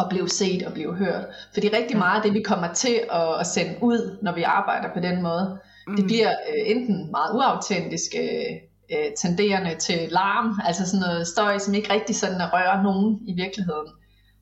[0.00, 1.24] at blive set og blive hørt.
[1.54, 4.88] Fordi rigtig meget af det, vi kommer til at, at sende ud, når vi arbejder
[4.94, 5.96] på den måde, mm.
[5.96, 8.56] det bliver øh, enten meget uautentisk, øh,
[8.92, 13.32] øh, tenderende til larm, altså sådan noget støj, som ikke rigtig sådan rører nogen i
[13.32, 13.88] virkeligheden.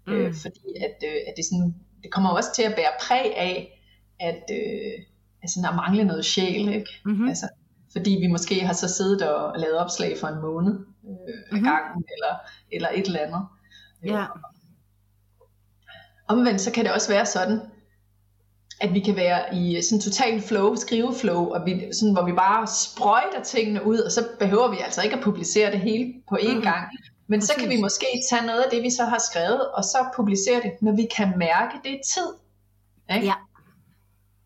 [0.08, 0.26] Øh, mm.
[0.26, 3.80] Øh, fordi at, øh, at det, sådan, det kommer også til at bære præg af,
[4.20, 4.94] at øh,
[5.42, 6.90] altså, der mangler noget sjæl, ikke?
[7.04, 7.28] Mm-hmm.
[7.28, 7.48] Altså,
[7.92, 11.64] fordi vi måske har så siddet og, og lavet opslag for en måned øh, mm-hmm.
[11.64, 12.34] gangen, eller,
[12.72, 13.42] eller et eller andet.
[14.04, 14.26] Ja.
[16.34, 17.60] Omvendt så kan det også være sådan,
[18.80, 22.66] at vi kan være i sådan total flow, skriveflow, og vi, sådan, hvor vi bare
[22.66, 26.54] sprøjter tingene ud, og så behøver vi altså ikke at publicere det hele på én
[26.54, 26.62] mm.
[26.62, 26.84] gang.
[27.26, 27.54] Men Præcis.
[27.54, 30.60] så kan vi måske tage noget af det, vi så har skrevet, og så publicere
[30.62, 32.30] det, når vi kan mærke, det er tid.
[33.14, 33.26] Ikke?
[33.26, 33.34] Ja.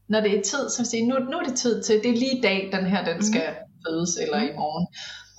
[0.08, 2.38] Når det er tid, så siger nu, nu er det tid til, det er lige
[2.38, 3.82] i dag, den her den skal mm.
[3.86, 4.86] fødes, eller i morgen.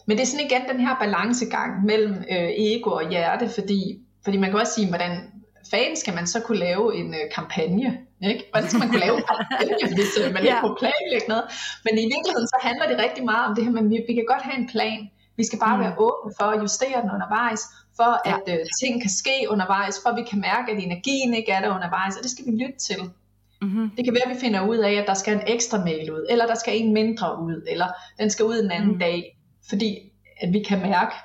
[0.08, 4.38] Men det er sådan igen den her balancegang mellem øh, ego og hjerte, fordi, fordi
[4.38, 5.12] man kan også sige, hvordan
[5.72, 7.98] fanden skal man så kunne lave en øh, kampagne?
[8.32, 8.44] Ikke?
[8.52, 10.48] Hvordan skal man kunne lave en kampagne, hvis øh, man ja.
[10.50, 11.46] ikke kunne planlægge noget?
[11.86, 14.26] Men i virkeligheden så handler det rigtig meget om det her, men vi, vi kan
[14.34, 15.02] godt have en plan.
[15.40, 15.84] Vi skal bare mm.
[15.84, 17.62] være åbne for at justere den undervejs,
[18.00, 18.36] for ja.
[18.36, 21.62] at øh, ting kan ske undervejs, for at vi kan mærke, at energien ikke er
[21.62, 23.02] der undervejs, og det skal vi lytte til.
[23.62, 23.90] Mm-hmm.
[23.98, 26.26] Det kan være, at vi finder ud af, at der skal en ekstra mail ud,
[26.30, 27.88] eller der skal en mindre ud, eller
[28.20, 29.00] den skal ud en anden mm.
[29.00, 29.38] dag,
[29.70, 31.16] fordi at vi kan mærke,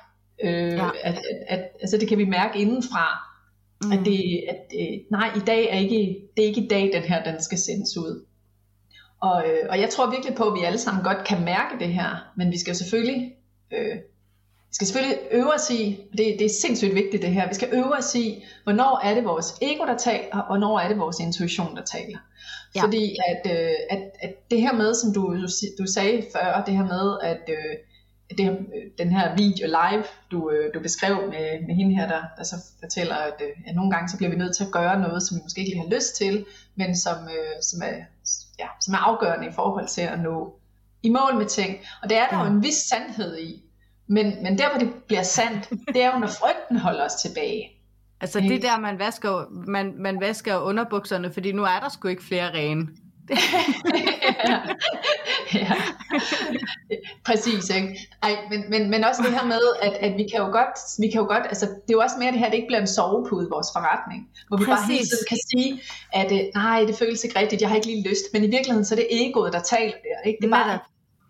[0.43, 0.89] øh, ja.
[1.03, 3.34] at, at, at altså det kan vi mærke indenfra,
[3.83, 3.91] Mm.
[3.91, 7.03] At det, at øh, nej, i dag er ikke, det er ikke i dag, den
[7.03, 8.25] her den skal sendes ud.
[9.21, 11.87] Og, øh, og jeg tror virkelig på, at vi alle sammen godt kan mærke det
[11.87, 13.33] her, men vi skal selvfølgelig,
[13.71, 13.95] øh,
[14.69, 17.69] vi skal selvfølgelig øve os i, det, det er sindssygt vigtigt det her, vi skal
[17.73, 21.19] øve os i, hvornår er det vores ego, der taler, og hvornår er det vores
[21.19, 22.17] intuition, der taler.
[22.75, 22.83] Ja.
[22.83, 25.47] Fordi at, øh, at, at det her med, som du, du,
[25.79, 27.75] du sagde før, det her med, at øh,
[28.29, 32.21] det, øh, den her video live, du, øh, du beskrev med, med hende her, der,
[32.37, 34.99] der så fortæller, at, øh, at nogle gange så bliver vi nødt til at gøre
[34.99, 36.45] noget, som vi måske ikke lige har lyst til,
[36.75, 37.17] men som,
[37.61, 37.95] som, er,
[38.59, 40.59] ja, som er afgørende i forhold til at nå
[41.03, 41.77] i mål med ting.
[42.03, 42.43] Og det er der ja.
[42.43, 43.61] jo en vis sandhed i.
[44.07, 47.71] Men, men der, hvor det bliver sandt, det er jo, når frygten holder os tilbage.
[48.21, 52.23] Altså det der, man vasker, man, man vasker underbukserne, fordi nu er der sgu ikke
[52.23, 52.87] flere rene
[53.29, 54.59] ja.
[55.59, 55.75] ja.
[57.25, 58.09] Præcis, ikke?
[58.23, 61.07] Ej, men, men, men også det her med, at, at vi kan jo godt, vi
[61.07, 62.81] kan jo godt, altså det er jo også mere det her, at det ikke bliver
[62.81, 64.79] en sovepude i vores forretning, hvor vi Præcis.
[64.79, 65.81] bare hele tiden kan sige,
[66.13, 68.85] at øh, nej, det føles ikke rigtigt, jeg har ikke lige lyst, men i virkeligheden
[68.85, 70.37] så er det egoet, der taler der, ikke?
[70.41, 70.79] Det er bare,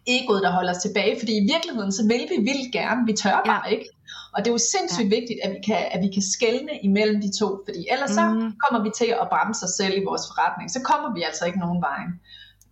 [0.07, 3.41] egoet, der holder os tilbage, fordi i virkeligheden, så vil vi vildt gerne, vi tør
[3.45, 3.71] bare ja.
[3.71, 3.89] ikke.
[4.35, 5.15] Og det er jo sindssygt ja.
[5.17, 8.19] vigtigt, at vi kan, at vi kan skelne imellem de to, fordi ellers mm.
[8.19, 8.23] så
[8.63, 11.59] kommer vi til at bremse os selv i vores forretning, så kommer vi altså ikke
[11.65, 12.01] nogen vej.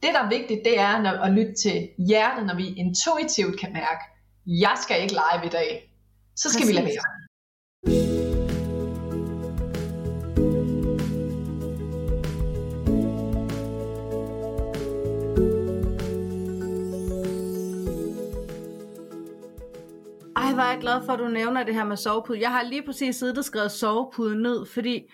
[0.04, 1.78] Det, der er vigtigt, det er når, at lytte til
[2.10, 4.04] hjertet, når vi intuitivt kan mærke,
[4.66, 5.72] jeg skal ikke live i dag.
[6.36, 6.70] Så skal Præcis.
[6.70, 7.23] vi lade være.
[20.54, 22.42] Ej, hvor er jeg glad for, at du nævner det her med sovepude.
[22.42, 25.12] Jeg har lige præcis siddet og skrevet sovepude ned, fordi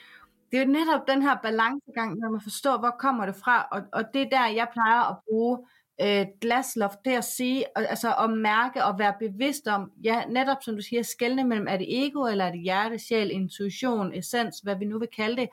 [0.51, 3.81] det er jo netop den her balancegang, når man forstår, hvor kommer det fra, og,
[3.93, 5.57] og det er der, jeg plejer at bruge
[6.01, 10.75] øh, glasloft, det at sige, altså at mærke og være bevidst om, ja, netop som
[10.75, 14.75] du siger, skældne mellem, er det ego, eller er det hjerte, sjæl, intuition, essens, hvad
[14.75, 15.49] vi nu vil kalde det.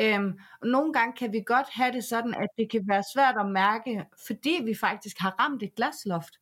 [0.00, 3.34] Øhm, og nogle gange kan vi godt have det sådan, at det kan være svært
[3.38, 6.34] at mærke, fordi vi faktisk har ramt et glasloft.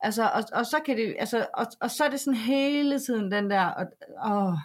[0.00, 3.32] Altså, og, og, så kan det, altså, og, og så er det sådan hele tiden
[3.32, 3.86] den der, og,
[4.18, 4.58] og,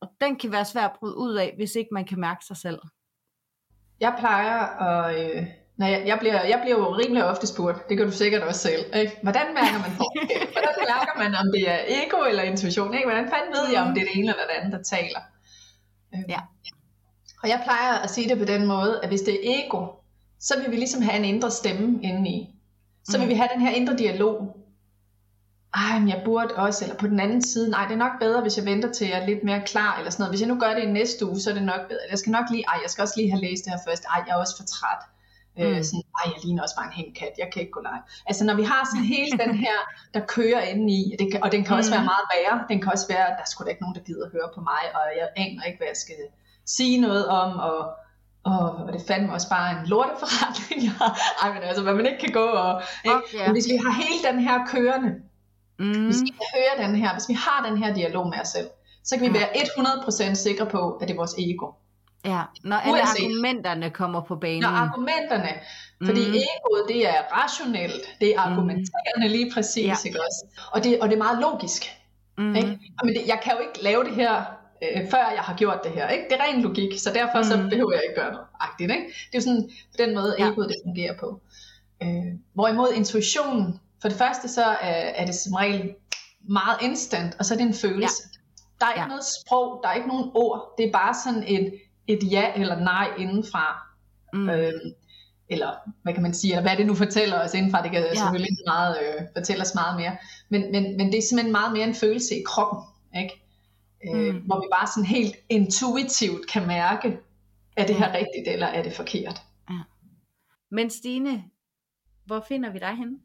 [0.00, 2.56] og den kan være svær at bryde ud af, hvis ikke man kan mærke sig
[2.56, 2.78] selv.
[4.00, 7.98] Jeg plejer at, øh, når jeg, jeg, bliver, jeg bliver jo rimelig ofte spurgt, det
[7.98, 9.18] gør du sikkert også selv, ikke?
[9.22, 10.52] hvordan mærker man forskel?
[10.52, 12.94] Hvordan mærker man, om det er ego eller intuition?
[12.94, 13.06] Ikke?
[13.06, 15.20] Hvordan fanden ved jeg, om det er det ene eller det andet, der taler?
[16.14, 16.40] Øh, ja.
[17.42, 19.86] Og jeg plejer at sige det på den måde, at hvis det er ego,
[20.40, 22.53] så vil vi ligesom have en indre stemme indeni
[23.04, 23.30] så vil mm.
[23.30, 24.56] vi have den her indre dialog.
[25.74, 28.42] Ej, men jeg burde også, eller på den anden side, nej, det er nok bedre,
[28.42, 30.32] hvis jeg venter til jeg er lidt mere klar, eller sådan noget.
[30.32, 32.00] Hvis jeg nu gør det i næste uge, så er det nok bedre.
[32.10, 34.04] Jeg skal nok lige, ej, jeg skal også lige have læst det her først.
[34.04, 35.02] Ej, jeg er også for træt.
[35.58, 35.76] Øh, mm.
[35.76, 38.04] Øh, sådan, ej, jeg ligner også bare en hængkat, jeg kan ikke gå live.
[38.28, 39.78] Altså, når vi har sådan hele den her,
[40.14, 41.96] der kører inde i, det kan, og den kan også mm.
[41.96, 44.24] være meget værre, den kan også være, at der skulle da ikke nogen, der gider
[44.26, 46.20] at høre på mig, og jeg aner ikke, hvad jeg skal
[46.76, 47.78] sige noget om, og
[48.44, 50.82] og det fandt også bare en lorteforretning.
[51.42, 52.82] Ej, men altså, hvad man ikke kan gå og...
[53.04, 53.16] Ikke?
[53.16, 53.44] Okay.
[53.46, 55.10] Men hvis vi har hele den her kørende,
[55.78, 56.04] mm.
[56.04, 58.68] hvis vi kan høre den her, hvis vi har den her dialog med os selv,
[59.04, 59.48] så kan vi være
[60.30, 61.66] 100% sikre på, at det er vores ego.
[62.24, 63.24] Ja, når alle Uanset.
[63.24, 64.60] argumenterne kommer på banen.
[64.60, 65.52] Når argumenterne,
[66.04, 66.34] fordi mm.
[66.34, 69.32] egoet det er rationelt, det er argumenterende mm.
[69.32, 69.96] lige præcis, ja.
[70.04, 70.46] ikke også?
[70.72, 71.82] Og det, og det er meget logisk.
[72.38, 72.56] Mm.
[72.56, 72.78] Ikke?
[73.04, 74.44] Men det, jeg kan jo ikke lave det her
[74.96, 76.08] øh, før jeg har gjort det her.
[76.08, 76.24] Ikke?
[76.30, 77.44] Det er ren logik, så derfor mm.
[77.44, 78.46] så behøver jeg ikke gøre noget.
[78.60, 79.06] Agtigt, ikke?
[79.06, 80.50] Det er jo sådan den måde, ja.
[80.50, 81.40] egoet det fungerer på.
[82.02, 85.94] Øh, hvorimod intuitionen, for det første så er, er det som regel
[86.48, 88.22] meget instant, og så er det en følelse.
[88.24, 88.38] Ja.
[88.80, 89.06] Der er ikke ja.
[89.06, 91.74] noget sprog, der er ikke nogen ord, det er bare sådan et,
[92.06, 93.82] et ja eller nej indenfra.
[94.32, 94.50] Mm.
[94.50, 94.72] Øh,
[95.48, 95.70] eller
[96.02, 98.14] hvad kan man sige, eller hvad det nu fortæller os indenfra, det kan ja.
[98.14, 100.16] selvfølgelig meget, øh, fortælle os meget mere,
[100.48, 102.84] men, men, men det er simpelthen meget mere en følelse i kroppen,
[103.16, 103.43] ikke?
[104.14, 104.40] Øh, mm.
[104.40, 107.18] hvor vi bare sådan helt intuitivt kan mærke,
[107.76, 109.40] er det her rigtigt, eller er det forkert.
[109.70, 109.78] Ja.
[110.70, 111.44] Men Stine,
[112.26, 113.18] hvor finder vi dig henne?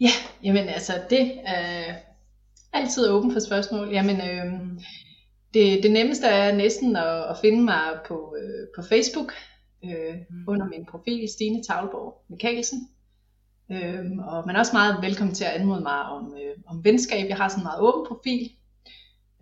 [0.00, 0.10] Ja,
[0.42, 1.94] jamen altså, det er
[2.72, 3.88] altid åben for spørgsmål.
[3.88, 4.52] Jamen, øh,
[5.54, 9.32] det, det nemmeste er næsten at, at finde mig på, øh, på Facebook,
[9.84, 10.44] øh, mm.
[10.48, 12.88] under min profil, Stine Tavlborg Mikkelsen.
[13.72, 17.28] Øh, og man er også meget velkommen til at anmode mig om, øh, om venskab.
[17.28, 18.50] Jeg har sådan en meget åben profil,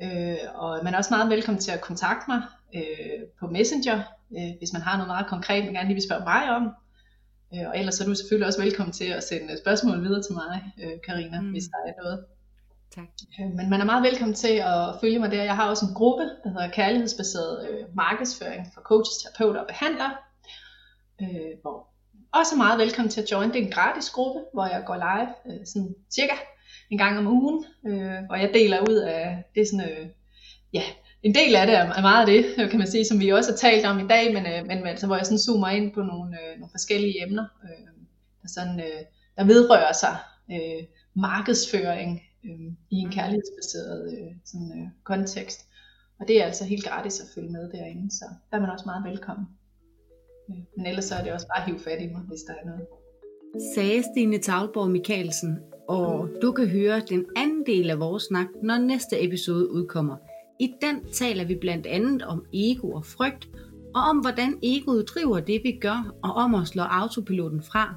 [0.03, 2.42] Øh, og man er også meget velkommen til at kontakte mig
[2.74, 4.03] øh, på Messenger,
[4.36, 6.64] øh, hvis man har noget meget konkret, man gerne lige vil spørge mig om.
[7.55, 10.72] Øh, og ellers er du selvfølgelig også velkommen til at sende spørgsmål videre til mig,
[10.82, 11.51] øh, Karina, mm.
[11.51, 12.24] hvis der er noget.
[12.94, 13.09] Tak.
[13.40, 15.42] Øh, men man er meget velkommen til at følge mig der.
[15.42, 20.12] Jeg har også en gruppe, der hedder Kærlighedsbaseret øh, Markedsføring for coaches, terapeuter og behandlere,
[21.22, 21.88] øh, hvor
[22.32, 23.49] også meget velkommen til at join.
[23.49, 26.34] Det er en gratis gruppe, hvor jeg går live øh, sådan cirka
[26.91, 30.07] en gang om ugen, øh, hvor jeg deler ud af, det sådan, øh,
[30.72, 30.82] ja,
[31.22, 33.51] en del af det er meget af det, øh, kan man sige, som vi også
[33.51, 36.03] har talt om i dag, men, øh, men altså, hvor jeg sådan zoomer ind på
[36.03, 37.86] nogle, øh, nogle forskellige emner, øh,
[38.43, 39.03] der, sådan, øh,
[39.36, 40.16] der vedrører sig
[40.51, 40.82] øh,
[41.14, 45.61] markedsføring øh, i en kærlighedsbaseret øh, sådan, øh, kontekst.
[46.20, 48.86] Og det er altså helt gratis at følge med derinde, så der er man også
[48.86, 49.47] meget velkommen.
[50.51, 52.55] Øh, men ellers så er det også bare at hive fat i mig, hvis der
[52.62, 52.86] er noget.
[53.74, 55.59] Sagde Stine Talborg Mikkelsen,
[55.89, 60.16] og du kan høre den anden del af vores snak, når næste episode udkommer.
[60.61, 63.49] I den taler vi blandt andet om ego og frygt,
[63.95, 67.95] og om hvordan egoet driver det, vi gør, og om at slå autopiloten fra.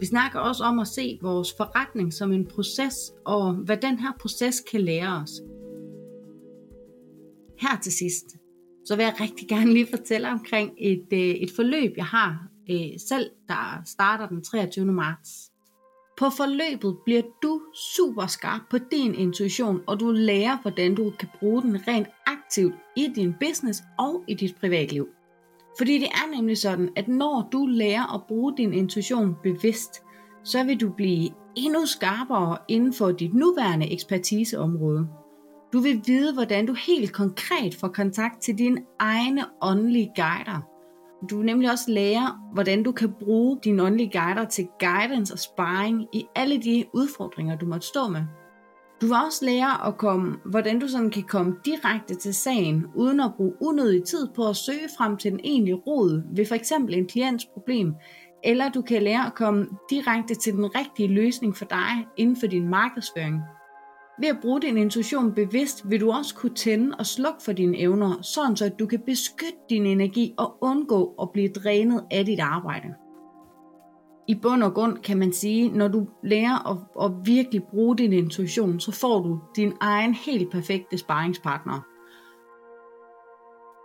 [0.00, 4.12] Vi snakker også om at se vores forretning som en proces, og hvad den her
[4.20, 5.30] proces kan lære os.
[7.60, 8.26] Her til sidst,
[8.86, 13.00] så vil jeg rigtig gerne lige fortælle omkring et, øh, et forløb, jeg har øh,
[13.08, 14.84] selv, der starter den 23.
[14.84, 15.49] marts.
[16.20, 21.28] På forløbet bliver du super skarp på din intuition, og du lærer, hvordan du kan
[21.38, 25.08] bruge den rent aktivt i din business og i dit privatliv.
[25.78, 30.02] Fordi det er nemlig sådan, at når du lærer at bruge din intuition bevidst,
[30.44, 35.08] så vil du blive endnu skarpere inden for dit nuværende ekspertiseområde.
[35.72, 40.69] Du vil vide, hvordan du helt konkret får kontakt til dine egne åndelige guider.
[41.30, 46.06] Du nemlig også lærer, hvordan du kan bruge dine åndelige guider til guidance og sparring
[46.12, 48.22] i alle de udfordringer, du måtte stå med.
[49.00, 53.20] Du vil også lære at komme, hvordan du sådan kan komme direkte til sagen, uden
[53.20, 56.94] at bruge unødig tid på at søge frem til den egentlige rod ved for eksempel
[56.94, 57.94] en klients problem,
[58.44, 62.46] eller du kan lære at komme direkte til den rigtige løsning for dig inden for
[62.46, 63.40] din markedsføring.
[64.20, 67.78] Ved at bruge din intuition bevidst, vil du også kunne tænde og slukke for dine
[67.78, 72.24] evner, sådan så at du kan beskytte din energi og undgå at blive drænet af
[72.24, 72.88] dit arbejde.
[74.28, 78.12] I bund og grund kan man sige, når du lærer at, at virkelig bruge din
[78.12, 81.80] intuition, så får du din egen helt perfekte sparringspartner.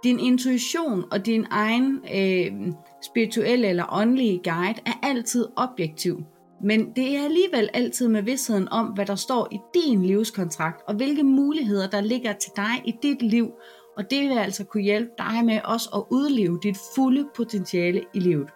[0.03, 2.73] Din intuition og din egen øh,
[3.11, 6.23] spirituelle eller åndelige guide er altid objektiv.
[6.65, 10.95] Men det er alligevel altid med vidstheden om, hvad der står i din livskontrakt, og
[10.95, 13.51] hvilke muligheder der ligger til dig i dit liv,
[13.97, 18.19] og det vil altså kunne hjælpe dig med også at udleve dit fulde potentiale i
[18.19, 18.49] livet.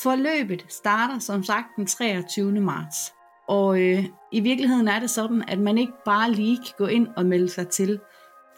[0.00, 2.60] Forløbet starter som sagt den 23.
[2.60, 2.96] marts,
[3.48, 7.08] og øh, i virkeligheden er det sådan, at man ikke bare lige kan gå ind
[7.16, 8.00] og melde sig til.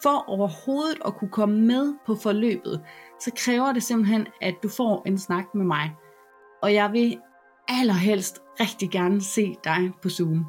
[0.03, 2.81] For overhovedet at kunne komme med på forløbet,
[3.20, 5.93] så kræver det simpelthen, at du får en snak med mig.
[6.62, 7.18] Og jeg vil
[7.68, 10.47] allerhelst rigtig gerne se dig på Zoom.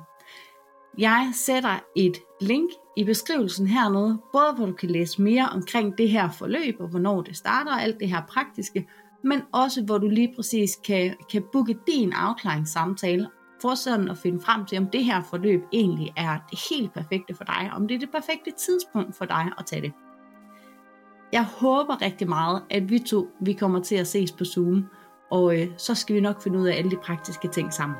[0.97, 6.09] Jeg sætter et link i beskrivelsen hernede, både hvor du kan læse mere omkring det
[6.09, 8.87] her forløb, og hvornår det starter, og alt det her praktiske,
[9.23, 13.29] men også hvor du lige præcis kan, kan booke din afklaringssamtale,
[13.61, 17.35] for sådan at finde frem til, om det her forløb egentlig er det helt perfekte
[17.35, 19.93] for dig, om det er det perfekte tidspunkt for dig at tage det.
[21.31, 24.85] Jeg håber rigtig meget, at vi to vi kommer til at ses på Zoom,
[25.29, 27.97] og øh, så skal vi nok finde ud af alle de praktiske ting sammen.